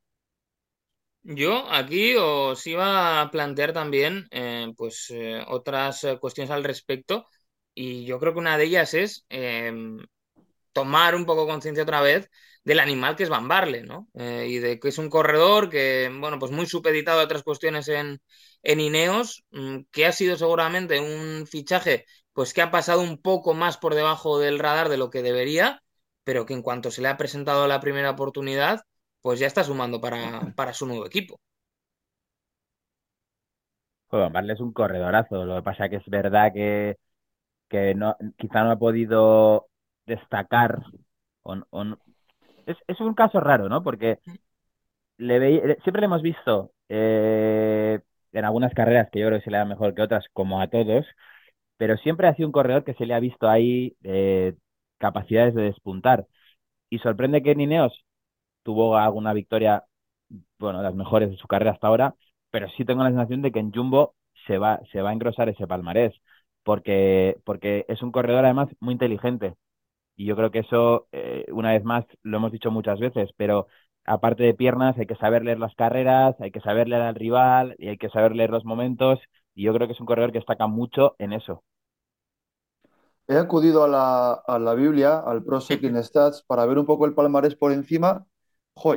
Yo 1.28 1.66
aquí 1.72 2.14
os 2.16 2.64
iba 2.66 3.20
a 3.20 3.30
plantear 3.32 3.72
también 3.72 4.26
eh, 4.30 4.72
pues 4.76 5.10
eh, 5.10 5.42
otras 5.48 6.04
eh, 6.04 6.18
cuestiones 6.20 6.50
al 6.52 6.62
respecto 6.64 7.26
y 7.74 8.04
yo 8.04 8.20
creo 8.20 8.32
que 8.32 8.38
una 8.38 8.56
de 8.56 8.64
ellas 8.64 8.94
es 8.94 9.24
em, 9.28 9.98
tomar 10.72 11.14
un 11.16 11.26
poco 11.26 11.46
conciencia 11.46 11.84
otra 11.84 12.00
vez 12.02 12.30
del 12.64 12.80
animal 12.80 13.16
que 13.16 13.24
es 13.24 13.28
Van 13.30 13.48
Barle, 13.48 13.82
¿no? 13.82 14.08
y 14.14 14.58
de 14.58 14.80
que 14.80 14.88
es 14.88 14.98
un 14.98 15.10
corredor 15.10 15.70
que, 15.70 16.10
bueno, 16.20 16.38
pues 16.38 16.52
muy 16.52 16.66
supeditado 16.66 17.20
a 17.20 17.24
otras 17.24 17.42
cuestiones 17.44 17.88
en, 17.88 18.20
en 18.62 18.80
Ineos, 18.80 19.44
mm, 19.50 19.80
que 19.92 20.06
ha 20.06 20.12
sido 20.12 20.36
seguramente 20.36 21.00
un 21.00 21.46
fichaje 21.46 22.06
pues 22.32 22.52
que 22.54 22.62
ha 22.62 22.70
pasado 22.70 23.02
un 23.02 23.18
poco 23.22 23.54
más 23.54 23.78
por 23.78 23.94
debajo 23.94 24.38
del 24.38 24.58
radar 24.58 24.88
de 24.90 24.96
lo 24.98 25.10
que 25.10 25.22
debería, 25.22 25.82
pero 26.24 26.46
que 26.46 26.54
en 26.54 26.62
cuanto 26.62 26.90
se 26.90 27.02
le 27.02 27.08
ha 27.08 27.16
presentado 27.16 27.66
la 27.68 27.80
primera 27.80 28.10
oportunidad, 28.10 28.82
pues 29.26 29.40
ya 29.40 29.48
está 29.48 29.64
sumando 29.64 30.00
para, 30.00 30.40
para 30.54 30.72
su 30.72 30.86
nuevo 30.86 31.04
equipo. 31.04 31.40
Bueno, 34.08 34.30
Barle 34.30 34.52
es 34.52 34.60
un 34.60 34.72
corredorazo. 34.72 35.44
Lo 35.44 35.56
que 35.56 35.62
pasa 35.62 35.86
es 35.86 35.90
que 35.90 35.96
es 35.96 36.06
verdad 36.06 36.52
que, 36.54 36.96
que 37.68 37.96
no, 37.96 38.16
quizá 38.38 38.62
no 38.62 38.70
ha 38.70 38.78
podido 38.78 39.66
destacar. 40.06 40.80
es, 42.66 42.76
es, 42.86 43.00
un 43.00 43.14
caso 43.14 43.40
raro, 43.40 43.68
¿no? 43.68 43.82
Porque 43.82 44.20
le 45.16 45.74
siempre 45.82 46.02
le 46.02 46.06
hemos 46.06 46.22
visto 46.22 46.70
eh, 46.88 47.98
en 48.30 48.44
algunas 48.44 48.74
carreras 48.74 49.08
que 49.10 49.18
yo 49.18 49.26
creo 49.26 49.40
que 49.40 49.44
se 49.44 49.50
le 49.50 49.58
da 49.58 49.64
mejor 49.64 49.92
que 49.96 50.02
otras, 50.02 50.26
como 50.34 50.60
a 50.60 50.68
todos, 50.68 51.04
pero 51.78 51.96
siempre 51.96 52.28
ha 52.28 52.34
sido 52.36 52.46
un 52.46 52.52
corredor 52.52 52.84
que 52.84 52.94
se 52.94 53.06
le 53.06 53.14
ha 53.14 53.18
visto 53.18 53.48
ahí 53.48 53.96
eh, 54.04 54.54
capacidades 54.98 55.52
de 55.56 55.62
despuntar. 55.62 56.28
Y 56.90 57.00
sorprende 57.00 57.42
que 57.42 57.56
Nineos 57.56 58.05
tuvo 58.66 58.98
alguna 58.98 59.34
victoria, 59.34 59.86
bueno, 60.58 60.82
las 60.82 60.94
mejores 60.94 61.30
de 61.30 61.36
su 61.36 61.46
carrera 61.48 61.72
hasta 61.72 61.88
ahora, 61.88 62.14
pero 62.50 62.68
sí 62.76 62.84
tengo 62.84 63.02
la 63.04 63.10
sensación 63.10 63.42
de 63.42 63.52
que 63.52 63.60
en 63.60 63.72
Jumbo 63.72 64.14
se 64.46 64.58
va, 64.58 64.80
se 64.92 65.02
va 65.02 65.10
a 65.10 65.12
engrosar 65.12 65.48
ese 65.48 65.66
palmarés, 65.66 66.14
porque, 66.64 67.38
porque 67.44 67.84
es 67.88 68.02
un 68.02 68.12
corredor 68.12 68.44
además 68.44 68.68
muy 68.80 68.92
inteligente. 68.94 69.54
Y 70.16 70.26
yo 70.26 70.36
creo 70.36 70.50
que 70.50 70.60
eso, 70.60 71.08
eh, 71.12 71.46
una 71.52 71.72
vez 71.72 71.84
más, 71.84 72.04
lo 72.22 72.38
hemos 72.38 72.52
dicho 72.52 72.70
muchas 72.70 72.98
veces, 73.00 73.30
pero 73.36 73.66
aparte 74.04 74.44
de 74.44 74.54
piernas, 74.54 74.98
hay 74.98 75.06
que 75.06 75.16
saber 75.16 75.44
leer 75.44 75.58
las 75.58 75.74
carreras, 75.74 76.36
hay 76.40 76.50
que 76.52 76.60
saber 76.60 76.88
leer 76.88 77.02
al 77.02 77.14
rival 77.16 77.76
y 77.78 77.88
hay 77.88 77.98
que 77.98 78.10
saber 78.10 78.34
leer 78.36 78.50
los 78.50 78.64
momentos. 78.64 79.20
Y 79.54 79.64
yo 79.64 79.74
creo 79.74 79.86
que 79.88 79.94
es 79.94 80.00
un 80.00 80.06
corredor 80.06 80.32
que 80.32 80.38
destaca 80.38 80.66
mucho 80.68 81.16
en 81.18 81.32
eso. 81.34 81.64
He 83.28 83.36
acudido 83.38 83.84
a 83.84 83.88
la, 83.88 84.32
a 84.32 84.58
la 84.58 84.74
Biblia, 84.74 85.18
al 85.20 85.42
Pro 85.44 85.60
Cycling 85.60 85.96
Stats, 86.02 86.42
para 86.42 86.66
ver 86.66 86.78
un 86.78 86.86
poco 86.86 87.06
el 87.06 87.14
palmarés 87.14 87.54
por 87.56 87.72
encima 87.72 88.26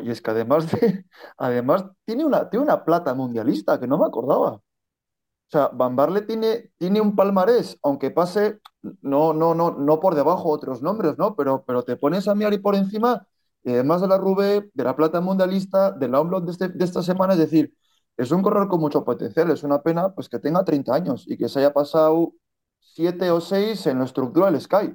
y 0.03 0.11
es 0.11 0.21
que 0.21 0.31
además 0.31 0.71
de, 0.71 1.05
además 1.37 1.85
tiene 2.05 2.25
una, 2.25 2.49
tiene 2.49 2.65
una 2.65 2.83
plata 2.83 3.13
mundialista 3.13 3.79
que 3.79 3.87
no 3.87 3.97
me 3.97 4.05
acordaba. 4.05 4.51
O 4.51 5.51
sea, 5.51 5.69
Van 5.69 5.95
Barle 5.95 6.21
tiene, 6.21 6.71
tiene 6.77 7.01
un 7.01 7.15
palmarés, 7.15 7.79
aunque 7.81 8.11
pase, 8.11 8.59
no, 9.01 9.33
no, 9.33 9.55
no, 9.55 9.71
no 9.71 9.99
por 9.99 10.13
debajo 10.15 10.49
otros 10.49 10.81
nombres, 10.83 11.17
¿no? 11.17 11.35
Pero, 11.35 11.63
pero 11.65 11.83
te 11.83 11.97
pones 11.97 12.27
a 12.27 12.35
mirar 12.35 12.53
y 12.53 12.59
por 12.59 12.75
encima, 12.75 13.25
además 13.65 14.01
de 14.01 14.07
la 14.07 14.17
Rubé, 14.17 14.69
de 14.73 14.83
la 14.83 14.95
plata 14.95 15.21
mundialista, 15.21 15.91
de 15.91 16.07
la 16.07 16.21
Omlot 16.21 16.45
de, 16.45 16.51
este, 16.51 16.67
de 16.69 16.85
esta 16.85 17.01
semana, 17.01 17.33
es 17.33 17.39
decir, 17.39 17.73
es 18.17 18.31
un 18.31 18.41
corredor 18.43 18.67
con 18.67 18.81
mucho 18.81 19.03
potencial. 19.05 19.49
Es 19.51 19.63
una 19.63 19.81
pena 19.81 20.13
pues, 20.13 20.29
que 20.29 20.39
tenga 20.39 20.63
30 20.65 20.93
años 20.93 21.25
y 21.27 21.37
que 21.37 21.49
se 21.49 21.59
haya 21.59 21.73
pasado 21.73 22.33
7 22.79 23.31
o 23.31 23.41
6 23.41 23.87
en 23.87 23.99
lo 23.99 24.03
estructural 24.05 24.59
Sky. 24.59 24.93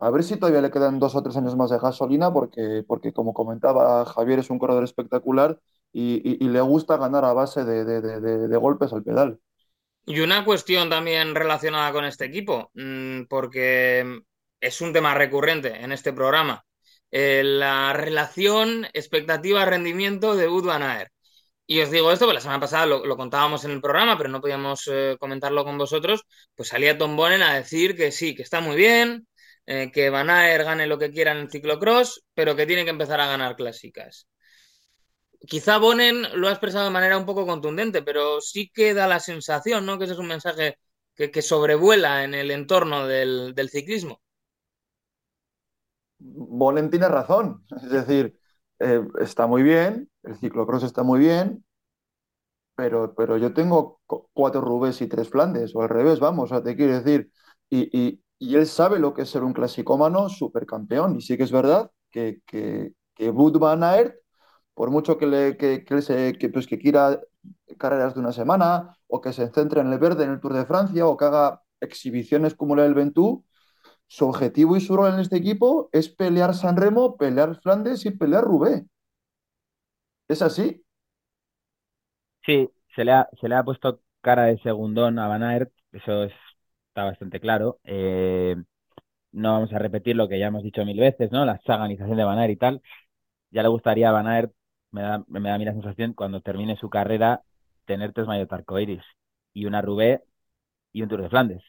A 0.00 0.08
ver 0.10 0.24
si 0.24 0.36
todavía 0.36 0.62
le 0.62 0.70
quedan 0.70 0.98
dos 0.98 1.14
o 1.14 1.22
tres 1.22 1.36
años 1.36 1.56
más 1.56 1.70
de 1.70 1.78
gasolina, 1.78 2.32
porque, 2.32 2.82
porque 2.86 3.12
como 3.12 3.34
comentaba 3.34 4.06
Javier, 4.06 4.38
es 4.38 4.48
un 4.48 4.58
corredor 4.58 4.82
espectacular 4.82 5.58
y, 5.92 6.48
le 6.48 6.60
gusta 6.62 6.96
ganar 6.96 7.26
a 7.26 7.34
base 7.34 7.64
de, 7.64 8.56
golpes 8.56 8.94
al 8.94 9.02
pedal. 9.02 9.38
Y 10.06 10.20
una 10.20 10.46
cuestión 10.46 10.88
también 10.88 11.34
relacionada 11.34 11.92
con 11.92 12.06
este 12.06 12.24
equipo, 12.24 12.70
mm, 12.72 13.24
porque 13.28 14.22
es 14.58 14.80
un 14.80 14.94
tema 14.94 15.14
recurrente 15.14 15.82
en 15.82 15.92
este 15.92 16.14
programa, 16.14 16.64
eh, 17.10 17.42
la 17.44 17.92
relación 17.92 18.86
expectativa-rendimiento 18.94 20.34
de 20.34 20.48
Wood 20.48 20.64
Van. 20.64 21.08
Y 21.66 21.80
os 21.82 21.90
digo 21.90 22.10
esto, 22.10 22.24
porque 22.24 22.36
la 22.36 22.40
semana 22.40 22.60
pasada 22.60 22.86
lo, 22.86 23.16
contábamos 23.16 23.64
en 23.64 23.72
el 23.72 23.80
programa, 23.82 24.16
pero 24.16 24.30
no 24.30 24.40
podíamos 24.40 24.88
eh, 24.90 25.16
comentarlo 25.20 25.64
con 25.64 25.78
vosotros, 25.78 26.24
pues 26.54 26.70
salía 26.70 26.98
Tom 26.98 27.16
Bonen 27.16 27.42
a 27.42 27.54
decir 27.54 27.96
que 27.96 28.10
sí, 28.10 28.34
que 28.34 28.42
está 28.42 28.60
muy 28.60 28.76
bien, 28.76 29.28
eh, 29.72 29.92
que 29.92 30.10
Van 30.10 30.30
Aert 30.30 30.64
gane 30.64 30.88
lo 30.88 30.98
que 30.98 31.12
quiera 31.12 31.30
en 31.30 31.38
el 31.38 31.48
ciclocross, 31.48 32.24
pero 32.34 32.56
que 32.56 32.66
tiene 32.66 32.82
que 32.82 32.90
empezar 32.90 33.20
a 33.20 33.28
ganar 33.28 33.54
clásicas. 33.54 34.26
Quizá 35.46 35.78
Bonen 35.78 36.26
lo 36.34 36.48
ha 36.48 36.50
expresado 36.50 36.86
de 36.86 36.90
manera 36.90 37.16
un 37.16 37.24
poco 37.24 37.46
contundente, 37.46 38.02
pero 38.02 38.40
sí 38.40 38.68
que 38.74 38.94
da 38.94 39.06
la 39.06 39.20
sensación, 39.20 39.86
¿no? 39.86 39.96
Que 39.96 40.06
ese 40.06 40.14
es 40.14 40.18
un 40.18 40.26
mensaje 40.26 40.76
que, 41.14 41.40
sobrevuela 41.40 42.24
en 42.24 42.34
el 42.34 42.50
entorno 42.50 43.06
del, 43.06 43.54
ciclismo. 43.70 44.20
Bonen 46.18 46.90
tiene 46.90 47.06
razón, 47.06 47.64
es 47.70 47.90
decir, 47.90 48.36
eh, 48.80 49.06
está 49.20 49.46
muy 49.46 49.62
bien, 49.62 50.10
el 50.24 50.36
ciclocross 50.36 50.82
está 50.82 51.04
muy 51.04 51.20
bien, 51.20 51.64
pero, 52.74 53.14
pero 53.14 53.36
yo 53.36 53.54
tengo 53.54 54.00
cuatro 54.32 54.62
Rubés 54.62 55.00
y 55.00 55.06
tres 55.06 55.28
Flandes, 55.28 55.76
o 55.76 55.82
al 55.82 55.90
revés, 55.90 56.18
vamos, 56.18 56.50
te 56.64 56.74
quiero 56.74 57.00
decir, 57.00 57.30
y 57.68 58.20
él 58.56 58.66
sabe 58.66 58.98
lo 58.98 59.14
que 59.14 59.22
es 59.22 59.30
ser 59.30 59.44
un 59.44 59.52
clasicómano 59.52 60.28
supercampeón. 60.28 61.16
Y 61.16 61.20
sí 61.22 61.36
que 61.36 61.44
es 61.44 61.52
verdad 61.52 61.90
que, 62.10 62.40
que, 62.46 62.94
que 63.14 63.30
Van 63.30 63.82
Aert, 63.84 64.16
por 64.74 64.90
mucho 64.90 65.18
que, 65.18 65.26
le, 65.26 65.56
que, 65.56 65.84
él 65.88 66.02
se, 66.02 66.34
que, 66.38 66.48
pues, 66.48 66.66
que 66.66 66.78
quiera 66.78 67.20
carreras 67.78 68.14
de 68.14 68.20
una 68.20 68.32
semana, 68.32 68.96
o 69.06 69.20
que 69.20 69.32
se 69.32 69.50
centre 69.52 69.80
en 69.80 69.92
el 69.92 69.98
verde 69.98 70.24
en 70.24 70.30
el 70.32 70.40
Tour 70.40 70.54
de 70.54 70.66
Francia, 70.66 71.06
o 71.06 71.16
que 71.16 71.26
haga 71.26 71.62
exhibiciones 71.80 72.54
como 72.54 72.76
la 72.76 72.84
del 72.84 72.94
Ventú, 72.94 73.44
su 74.06 74.26
objetivo 74.26 74.76
y 74.76 74.80
su 74.80 74.96
rol 74.96 75.14
en 75.14 75.20
este 75.20 75.36
equipo 75.36 75.88
es 75.92 76.08
pelear 76.08 76.54
San 76.54 76.76
Remo, 76.76 77.16
pelear 77.16 77.60
Flandes 77.60 78.04
y 78.06 78.10
pelear 78.10 78.44
Roubaix. 78.44 78.84
¿Es 80.28 80.42
así? 80.42 80.84
Sí, 82.44 82.70
se 82.94 83.04
le 83.04 83.12
ha, 83.12 83.28
se 83.40 83.48
le 83.48 83.54
ha 83.54 83.64
puesto 83.64 84.00
cara 84.20 84.44
de 84.44 84.58
segundón 84.58 85.18
a 85.18 85.28
Van 85.28 85.42
Aert, 85.42 85.72
eso 85.92 86.24
es 86.24 86.32
está 86.90 87.04
bastante 87.04 87.40
claro. 87.40 87.78
Eh, 87.84 88.56
no 89.32 89.52
vamos 89.54 89.72
a 89.72 89.78
repetir 89.78 90.16
lo 90.16 90.28
que 90.28 90.38
ya 90.38 90.48
hemos 90.48 90.62
dicho 90.62 90.84
mil 90.84 90.98
veces, 91.00 91.32
¿no? 91.32 91.44
La 91.44 91.60
saganización 91.66 92.16
de 92.16 92.24
Van 92.24 92.50
y 92.50 92.56
tal. 92.56 92.82
Ya 93.50 93.62
le 93.62 93.68
gustaría 93.68 94.10
a 94.10 94.12
Van 94.12 94.52
me 94.92 95.02
da, 95.02 95.24
me 95.28 95.48
da 95.48 95.54
a 95.56 95.58
mí 95.58 95.64
la 95.64 95.72
sensación, 95.72 96.14
cuando 96.14 96.40
termine 96.42 96.76
su 96.76 96.90
carrera, 96.90 97.42
tener 97.86 98.12
tres 98.12 98.26
mayores 98.26 98.52
arcoiris 98.52 99.02
y 99.54 99.66
una 99.66 99.82
Rubé 99.82 100.24
y 100.92 101.02
un 101.02 101.08
Tour 101.08 101.22
de 101.22 101.30
Flandes. 101.30 101.62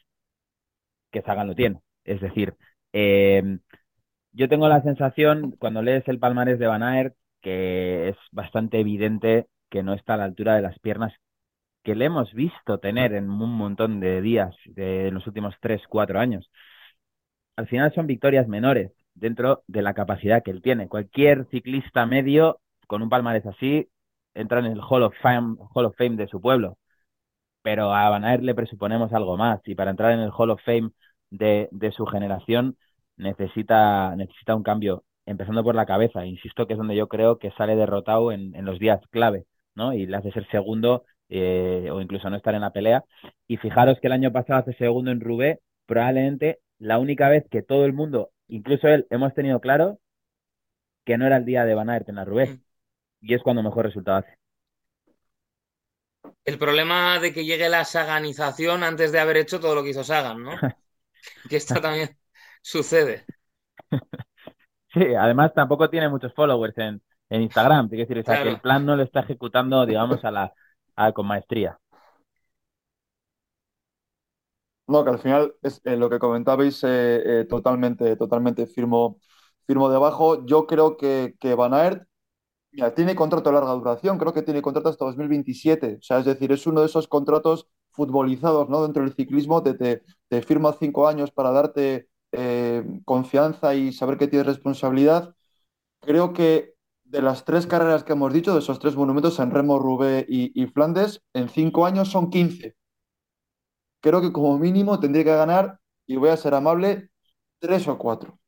Que 1.10 1.22
Sagan 1.22 1.46
lo 1.48 1.54
tiene. 1.54 1.80
Es 2.04 2.20
decir, 2.20 2.54
Eh, 2.94 3.58
yo 4.32 4.48
tengo 4.48 4.68
la 4.68 4.82
sensación, 4.82 5.52
cuando 5.58 5.82
lees 5.82 6.06
el 6.08 6.18
palmarés 6.18 6.58
de 6.58 6.66
Van 6.66 7.14
que 7.40 8.10
es 8.10 8.16
bastante 8.32 8.80
evidente 8.80 9.48
que 9.70 9.82
no 9.82 9.94
está 9.94 10.14
a 10.14 10.16
la 10.18 10.24
altura 10.24 10.54
de 10.56 10.62
las 10.62 10.78
piernas 10.80 11.12
que 11.82 11.94
le 11.94 12.06
hemos 12.06 12.32
visto 12.34 12.78
tener 12.78 13.12
en 13.14 13.30
un 13.30 13.50
montón 13.56 14.00
de 14.00 14.20
días 14.22 14.54
de, 14.66 15.08
en 15.08 15.14
los 15.14 15.26
últimos 15.26 15.54
tres, 15.60 15.82
cuatro 15.88 16.20
años. 16.20 16.50
Al 17.56 17.66
final 17.68 17.92
son 17.94 18.06
victorias 18.06 18.48
menores 18.48 18.92
dentro 19.14 19.62
de 19.66 19.82
la 19.82 19.94
capacidad 19.94 20.42
que 20.42 20.50
él 20.50 20.62
tiene. 20.62 20.88
Cualquier 20.88 21.46
ciclista 21.50 22.06
medio 22.06 22.60
con 22.86 23.02
un 23.02 23.08
palmarés 23.10 23.46
así 23.46 23.88
entra 24.34 24.60
en 24.60 24.66
el 24.66 24.80
Hall 24.80 25.02
of 25.02 25.14
Fame, 25.20 25.56
Hall 25.74 25.86
of 25.86 25.96
Fame 25.96 26.16
de 26.16 26.28
su 26.28 26.40
pueblo. 26.40 26.78
Pero 27.62 27.94
a 27.94 28.08
Van 28.10 28.24
Aert 28.24 28.42
le 28.42 28.54
presuponemos 28.54 29.12
algo 29.12 29.36
más 29.36 29.60
y 29.66 29.74
para 29.74 29.90
entrar 29.90 30.12
en 30.12 30.20
el 30.20 30.32
Hall 30.36 30.50
of 30.50 30.62
Fame 30.64 30.90
de, 31.30 31.68
de 31.72 31.92
su 31.92 32.06
generación 32.06 32.76
necesita, 33.16 34.16
necesita 34.16 34.54
un 34.56 34.62
cambio, 34.62 35.04
empezando 35.26 35.62
por 35.64 35.74
la 35.74 35.86
cabeza. 35.86 36.26
Insisto 36.26 36.66
que 36.66 36.74
es 36.74 36.78
donde 36.78 36.96
yo 36.96 37.08
creo 37.08 37.38
que 37.38 37.52
sale 37.52 37.76
derrotado 37.76 38.32
en, 38.32 38.54
en 38.56 38.64
los 38.64 38.78
días 38.78 39.00
clave, 39.10 39.46
¿no? 39.74 39.92
Y 39.94 40.06
le 40.06 40.16
hace 40.16 40.32
ser 40.32 40.48
segundo 40.50 41.04
eh, 41.34 41.88
o 41.90 42.02
incluso 42.02 42.28
no 42.28 42.36
estar 42.36 42.54
en 42.54 42.60
la 42.60 42.72
pelea. 42.72 43.04
Y 43.46 43.56
fijaros 43.56 43.98
que 44.00 44.06
el 44.08 44.12
año 44.12 44.32
pasado 44.32 44.60
hace 44.60 44.74
segundo 44.74 45.10
en 45.10 45.20
Rubé, 45.20 45.60
probablemente 45.86 46.60
la 46.78 46.98
única 46.98 47.30
vez 47.30 47.46
que 47.50 47.62
todo 47.62 47.86
el 47.86 47.94
mundo, 47.94 48.32
incluso 48.48 48.86
él, 48.88 49.06
hemos 49.08 49.32
tenido 49.32 49.58
claro 49.58 49.98
que 51.06 51.16
no 51.16 51.26
era 51.26 51.38
el 51.38 51.46
día 51.46 51.64
de 51.64 51.74
Van 51.74 51.88
Aert 51.88 52.06
en 52.10 52.16
la 52.16 52.26
Rubé. 52.26 52.48
Mm. 52.48 52.60
Y 53.22 53.34
es 53.34 53.42
cuando 53.42 53.62
mejor 53.62 53.86
resultado 53.86 54.18
hace. 54.18 54.36
El 56.44 56.58
problema 56.58 57.18
de 57.18 57.32
que 57.32 57.46
llegue 57.46 57.70
la 57.70 57.86
saganización 57.86 58.82
antes 58.82 59.10
de 59.10 59.20
haber 59.20 59.38
hecho 59.38 59.58
todo 59.58 59.74
lo 59.74 59.82
que 59.82 59.90
hizo 59.90 60.04
Sagan, 60.04 60.42
¿no? 60.42 60.50
que 61.48 61.56
esto 61.56 61.80
también 61.80 62.10
sucede. 62.60 63.24
Sí, 64.92 65.14
además 65.18 65.54
tampoco 65.54 65.88
tiene 65.88 66.10
muchos 66.10 66.34
followers 66.34 66.76
en, 66.76 67.00
en 67.30 67.40
Instagram, 67.40 67.88
decir, 67.88 68.22
que 68.22 68.48
el 68.48 68.60
plan 68.60 68.84
no 68.84 68.96
lo 68.96 69.02
está 69.02 69.20
ejecutando, 69.20 69.86
digamos, 69.86 70.22
a 70.24 70.30
la, 70.30 70.52
con 71.14 71.26
maestría. 71.26 71.78
No, 74.88 75.04
que 75.04 75.10
al 75.10 75.18
final 75.18 75.54
es 75.62 75.80
eh, 75.84 75.96
lo 75.96 76.10
que 76.10 76.18
comentabais 76.18 76.82
eh, 76.84 77.40
eh, 77.42 77.44
totalmente, 77.48 78.16
totalmente 78.16 78.66
firmo, 78.66 79.18
firmo 79.66 79.88
debajo. 79.88 80.44
Yo 80.44 80.66
creo 80.66 80.96
que, 80.96 81.34
que 81.40 81.54
Van 81.54 81.72
Aert 81.74 82.06
tiene 82.96 83.14
contrato 83.16 83.50
de 83.50 83.54
larga 83.56 83.72
duración, 83.74 84.18
creo 84.18 84.32
que 84.32 84.42
tiene 84.42 84.62
contrato 84.62 84.88
hasta 84.90 85.04
2027. 85.04 85.96
O 86.00 86.02
sea, 86.02 86.18
es 86.20 86.24
decir, 86.26 86.52
es 86.52 86.66
uno 86.66 86.80
de 86.80 86.86
esos 86.86 87.08
contratos 87.08 87.68
futbolizados 87.90 88.68
¿no? 88.70 88.82
dentro 88.82 89.02
del 89.04 89.14
ciclismo, 89.14 89.62
te, 89.62 89.74
te, 89.74 90.02
te 90.28 90.42
firma 90.42 90.74
cinco 90.78 91.08
años 91.08 91.30
para 91.32 91.50
darte 91.52 92.08
confianza 93.04 93.74
y 93.74 93.92
saber 93.92 94.16
que 94.18 94.28
tienes 94.28 94.46
responsabilidad. 94.46 95.34
Creo 96.00 96.32
que 96.32 96.71
de 97.12 97.20
las 97.20 97.44
tres 97.44 97.66
carreras 97.66 98.04
que 98.04 98.14
hemos 98.14 98.32
dicho, 98.32 98.54
de 98.54 98.60
esos 98.60 98.78
tres 98.78 98.96
monumentos, 98.96 99.38
en 99.38 99.50
Remo, 99.50 99.78
Rubé 99.78 100.24
y, 100.26 100.66
Flandes, 100.68 101.20
en 101.34 101.50
cinco 101.50 101.84
años 101.84 102.08
son 102.08 102.30
15. 102.30 102.74
Creo 104.00 104.22
que 104.22 104.32
como 104.32 104.58
mínimo 104.58 104.98
tendría 104.98 105.22
que 105.22 105.36
ganar, 105.36 105.78
y 106.06 106.16
voy 106.16 106.30
a 106.30 106.38
ser 106.38 106.54
amable, 106.54 107.10
tres 107.58 107.86
o 107.86 107.98
cuatro. 107.98 108.40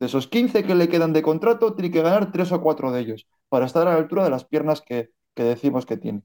De 0.00 0.06
esos 0.06 0.26
15 0.26 0.64
que 0.64 0.74
le 0.74 0.88
quedan 0.88 1.12
de 1.12 1.22
contrato, 1.22 1.74
tiene 1.74 1.92
que 1.92 2.02
ganar 2.02 2.32
tres 2.32 2.50
o 2.50 2.60
cuatro 2.60 2.90
de 2.90 3.00
ellos, 3.00 3.28
para 3.48 3.64
estar 3.64 3.86
a 3.86 3.92
la 3.92 3.98
altura 3.98 4.24
de 4.24 4.30
las 4.30 4.44
piernas 4.44 4.82
que, 4.82 5.10
decimos 5.36 5.86
que 5.86 5.96
tiene. 5.96 6.22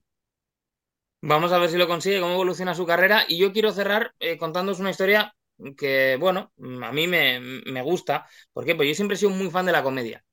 Vamos 1.22 1.52
a 1.52 1.60
ver 1.60 1.70
si 1.70 1.78
lo 1.78 1.88
consigue, 1.88 2.20
cómo 2.20 2.34
evoluciona 2.34 2.74
su 2.74 2.88
carrera. 2.88 3.26
Y 3.28 3.38
yo 3.38 3.54
quiero 3.54 3.72
cerrar 3.72 4.16
eh, 4.20 4.40
una 4.42 4.90
historia 4.90 5.36
que, 5.78 6.18
bueno, 6.20 6.52
a 6.84 6.92
mí 6.92 7.06
me, 7.06 7.40
me 7.40 7.82
gusta. 7.84 8.28
¿Por 8.54 8.66
qué? 8.66 8.74
Pues 8.74 8.88
yo 8.88 8.96
siempre 8.96 9.16
he 9.16 9.20
sido 9.20 9.30
muy 9.30 9.52
fan 9.52 9.68
de 9.68 9.72
la 9.72 9.84
comedia. 9.84 10.24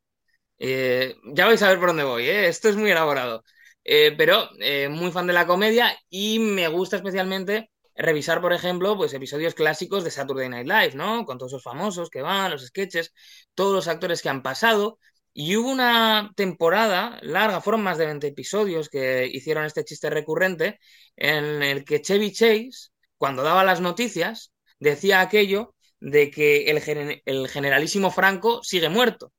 Eh, 0.58 1.16
ya 1.34 1.46
vais 1.46 1.62
a 1.62 1.68
ver 1.68 1.78
por 1.78 1.88
dónde 1.88 2.04
voy, 2.04 2.24
¿eh? 2.28 2.48
esto 2.48 2.68
es 2.68 2.76
muy 2.76 2.90
elaborado. 2.90 3.44
Eh, 3.84 4.14
pero 4.18 4.48
muy 4.90 5.12
fan 5.12 5.26
de 5.28 5.32
la 5.32 5.46
comedia 5.46 5.96
y 6.10 6.38
me 6.40 6.66
gusta 6.68 6.96
especialmente 6.96 7.70
revisar, 7.94 8.40
por 8.40 8.52
ejemplo, 8.52 8.96
pues 8.96 9.14
episodios 9.14 9.54
clásicos 9.54 10.04
de 10.04 10.10
Saturday 10.10 10.48
Night 10.48 10.66
Live, 10.66 10.92
¿no? 10.94 11.24
Con 11.24 11.38
todos 11.38 11.52
esos 11.52 11.62
famosos 11.62 12.10
que 12.10 12.22
van, 12.22 12.50
los 12.50 12.66
sketches, 12.66 13.12
todos 13.54 13.74
los 13.74 13.88
actores 13.88 14.22
que 14.22 14.28
han 14.28 14.42
pasado. 14.42 14.98
Y 15.32 15.56
hubo 15.56 15.70
una 15.70 16.32
temporada 16.34 17.18
larga, 17.22 17.60
fueron 17.60 17.82
más 17.82 17.98
de 17.98 18.06
20 18.06 18.26
episodios 18.28 18.88
que 18.88 19.26
hicieron 19.26 19.64
este 19.64 19.84
chiste 19.84 20.10
recurrente, 20.10 20.78
en 21.16 21.62
el 21.62 21.84
que 21.84 22.00
Chevy 22.02 22.32
Chase, 22.32 22.90
cuando 23.18 23.42
daba 23.42 23.64
las 23.64 23.80
noticias, 23.80 24.52
decía 24.78 25.20
aquello 25.20 25.74
de 26.00 26.30
que 26.30 26.70
el 26.70 27.48
generalísimo 27.48 28.10
Franco 28.10 28.62
sigue 28.62 28.88
muerto. 28.88 29.32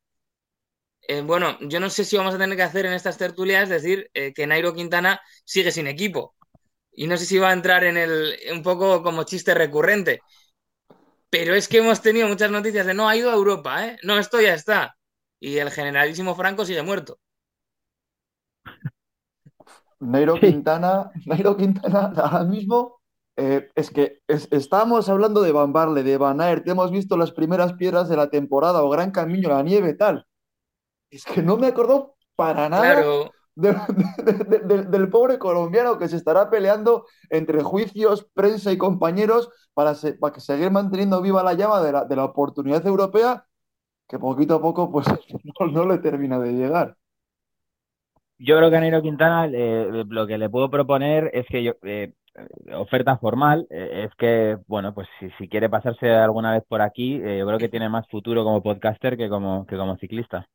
Eh, 1.10 1.22
bueno, 1.22 1.58
yo 1.62 1.80
no 1.80 1.90
sé 1.90 2.04
si 2.04 2.18
vamos 2.18 2.36
a 2.36 2.38
tener 2.38 2.58
que 2.58 2.64
hacer 2.64 2.86
en 2.86 2.92
estas 2.94 3.18
tertulias 3.18 3.70
decir 3.70 4.10
eh, 4.14 4.34
que 4.34 4.46
Nairo 4.46 4.74
Quintana 4.74 5.22
sigue 5.46 5.72
sin 5.72 5.88
equipo. 5.88 6.36
Y 6.92 7.08
no 7.08 7.16
sé 7.18 7.26
si 7.26 7.38
va 7.40 7.50
a 7.50 7.54
entrar 7.54 7.84
en 7.86 7.96
el 7.98 8.36
un 8.52 8.62
poco 8.62 9.02
como 9.04 9.24
chiste 9.24 9.54
recurrente. 9.54 10.22
Pero 11.30 11.56
es 11.56 11.68
que 11.70 11.78
hemos 11.78 12.02
tenido 12.02 12.28
muchas 12.28 12.52
noticias 12.52 12.86
de 12.86 12.94
no 12.94 13.08
ha 13.08 13.16
ido 13.16 13.32
a 13.32 13.36
Europa, 13.36 13.86
¿eh? 13.88 13.98
No, 14.04 14.18
esto 14.18 14.42
ya 14.42 14.54
está. 14.54 14.98
Y 15.40 15.58
el 15.58 15.72
generalísimo 15.72 16.36
Franco 16.36 16.66
sigue 16.66 16.82
muerto. 16.84 17.20
Nairo 20.00 20.40
Quintana, 20.40 21.10
Nairo 21.26 21.56
Quintana 21.56 22.14
ahora 22.18 22.44
mismo 22.44 23.02
eh, 23.38 23.70
es 23.76 23.92
que 23.92 24.22
estamos 24.28 25.10
hablando 25.10 25.42
de 25.42 25.52
Van 25.52 25.72
Barle, 25.72 26.04
de 26.04 26.18
Van 26.18 26.42
Aert, 26.42 26.68
hemos 26.68 26.92
visto 26.92 27.18
las 27.18 27.32
primeras 27.32 27.74
piedras 27.74 28.10
de 28.10 28.18
la 28.18 28.30
temporada 28.30 28.84
o 28.84 28.90
Gran 28.90 29.12
Camino, 29.12 29.50
la 29.50 29.64
nieve, 29.64 29.94
tal 29.94 30.28
es 31.10 31.26
que 31.26 31.42
no 31.42 31.58
me 31.58 31.68
acuerdo 31.68 32.16
para 32.36 32.70
nada 32.70 33.04
del 33.56 35.10
pobre 35.10 35.40
colombiano 35.40 35.98
que 35.98 36.08
se 36.08 36.18
estará 36.18 36.50
peleando 36.50 37.06
entre 37.30 37.64
juicios, 37.64 38.28
prensa 38.34 38.72
y 38.72 38.78
compañeros 38.78 39.50
para, 39.74 39.94
para 40.20 40.34
que 40.34 40.42
seguir 40.42 40.70
manteniendo 40.70 41.22
viva 41.22 41.44
la 41.44 41.54
llama 41.54 41.82
de 41.82 41.92
la, 41.92 42.06
de 42.06 42.16
la 42.16 42.26
oportunidad 42.26 42.86
europea 42.86 43.48
que 44.08 44.20
poquito 44.20 44.56
a 44.56 44.62
poco 44.62 44.92
pues 44.92 45.08
no, 45.72 45.86
le 45.86 45.98
termina 46.00 46.40
de 46.40 46.54
llegar. 46.54 46.96
Yo 48.40 48.58
creo 48.58 48.70
que 48.70 48.78
a 48.78 48.80
Nero 48.80 49.02
Quintana 49.02 49.48
eh, 49.52 50.04
lo 50.08 50.28
que 50.28 50.38
le 50.38 50.50
puedo 50.50 50.70
proponer 50.70 51.32
es 51.34 51.48
que 51.48 51.64
yo, 51.64 51.74
eh, 51.82 52.14
oferta 52.76 53.18
formal 53.18 53.66
eh, 53.72 54.06
es 54.06 54.16
que, 54.16 54.58
bueno, 54.68 54.94
pues 54.94 55.08
si, 55.20 55.32
si, 55.40 55.50
quiere 55.50 55.70
pasarse 55.70 56.12
alguna 56.12 56.54
vez 56.54 56.64
por 56.68 56.82
aquí, 56.82 57.16
yo 57.16 57.48
creo 57.48 57.58
que 57.58 57.70
tiene 57.70 57.90
más 57.90 58.08
futuro 58.10 58.44
como 58.44 58.62
podcaster 58.62 59.18
que 59.18 59.28
como, 59.28 59.66
que 59.66 59.76
como 59.76 59.98
ciclista. 59.98 60.48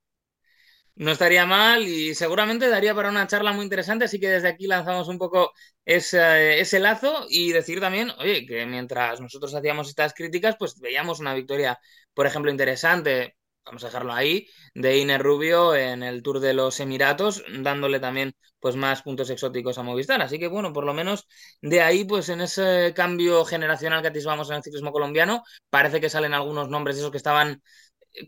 No 0.95 1.11
estaría 1.11 1.47
mal 1.47 1.83
y 1.89 2.15
seguramente 2.15 2.69
daría 2.69 2.95
para 2.95 3.09
una 3.09 3.27
charla 3.27 3.53
muy 3.53 3.65
interesante, 3.65 4.05
así 4.05 4.21
que 4.21 4.29
desde 4.29 4.49
aquí 4.49 4.67
lanzamos 4.67 5.09
un 5.09 5.19
poco 5.19 5.53
ese, 5.85 6.61
ese, 6.61 6.81
lazo 6.81 7.27
y 7.31 7.53
decir 7.53 7.81
también, 7.81 8.11
oye, 8.19 8.45
que 8.47 8.67
mientras 8.67 9.21
nosotros 9.21 9.55
hacíamos 9.55 9.89
estas 9.89 10.13
críticas, 10.13 10.57
pues 10.59 10.79
veíamos 10.79 11.19
una 11.21 11.35
victoria, 11.35 11.79
por 12.13 12.27
ejemplo, 12.27 12.51
interesante, 12.51 13.37
vamos 13.65 13.83
a 13.85 13.87
dejarlo 13.87 14.13
ahí, 14.13 14.47
de 14.75 14.99
Iner 14.99 15.23
Rubio 15.23 15.75
en 15.75 16.03
el 16.03 16.23
Tour 16.23 16.41
de 16.41 16.53
los 16.55 16.79
Emiratos, 16.81 17.43
dándole 17.61 17.99
también 18.01 18.35
pues 18.61 18.77
más 18.77 19.03
puntos 19.03 19.31
exóticos 19.31 19.79
a 19.79 19.83
Movistar. 19.83 20.21
Así 20.23 20.39
que 20.39 20.49
bueno, 20.49 20.73
por 20.73 20.85
lo 20.85 20.95
menos 20.95 21.27
de 21.63 21.81
ahí, 21.81 22.05
pues 22.05 22.29
en 22.29 22.41
ese 22.43 22.93
cambio 22.95 23.45
generacional 23.45 24.03
que 24.03 24.09
atisbamos 24.09 24.51
en 24.51 24.57
el 24.57 24.63
ciclismo 24.63 24.93
colombiano, 24.93 25.43
parece 25.71 26.01
que 26.01 26.11
salen 26.11 26.35
algunos 26.35 26.69
nombres 26.69 26.97
esos 26.99 27.11
que 27.11 27.17
estaban 27.17 27.63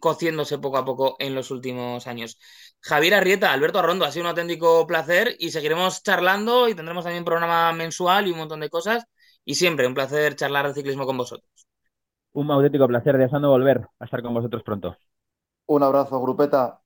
cociéndose 0.00 0.58
poco 0.58 0.78
a 0.78 0.84
poco 0.84 1.16
en 1.18 1.34
los 1.34 1.50
últimos 1.50 2.06
años. 2.06 2.38
Javier 2.80 3.14
Arrieta, 3.14 3.52
Alberto 3.52 3.78
Arrondo, 3.78 4.04
ha 4.04 4.10
sido 4.10 4.24
un 4.24 4.30
auténtico 4.30 4.86
placer 4.86 5.36
y 5.38 5.50
seguiremos 5.50 6.02
charlando 6.02 6.68
y 6.68 6.74
tendremos 6.74 7.04
también 7.04 7.24
programa 7.24 7.72
mensual 7.72 8.26
y 8.26 8.32
un 8.32 8.38
montón 8.38 8.60
de 8.60 8.70
cosas. 8.70 9.04
Y 9.44 9.56
siempre 9.56 9.86
un 9.86 9.94
placer 9.94 10.36
charlar 10.36 10.66
de 10.68 10.74
ciclismo 10.74 11.06
con 11.06 11.18
vosotros. 11.18 11.48
Un 12.32 12.50
auténtico 12.50 12.88
placer, 12.88 13.16
deseando 13.16 13.50
volver 13.50 13.86
a 13.98 14.04
estar 14.04 14.22
con 14.22 14.34
vosotros 14.34 14.62
pronto. 14.62 14.96
Un 15.66 15.82
abrazo, 15.82 16.20
grupeta. 16.20 16.83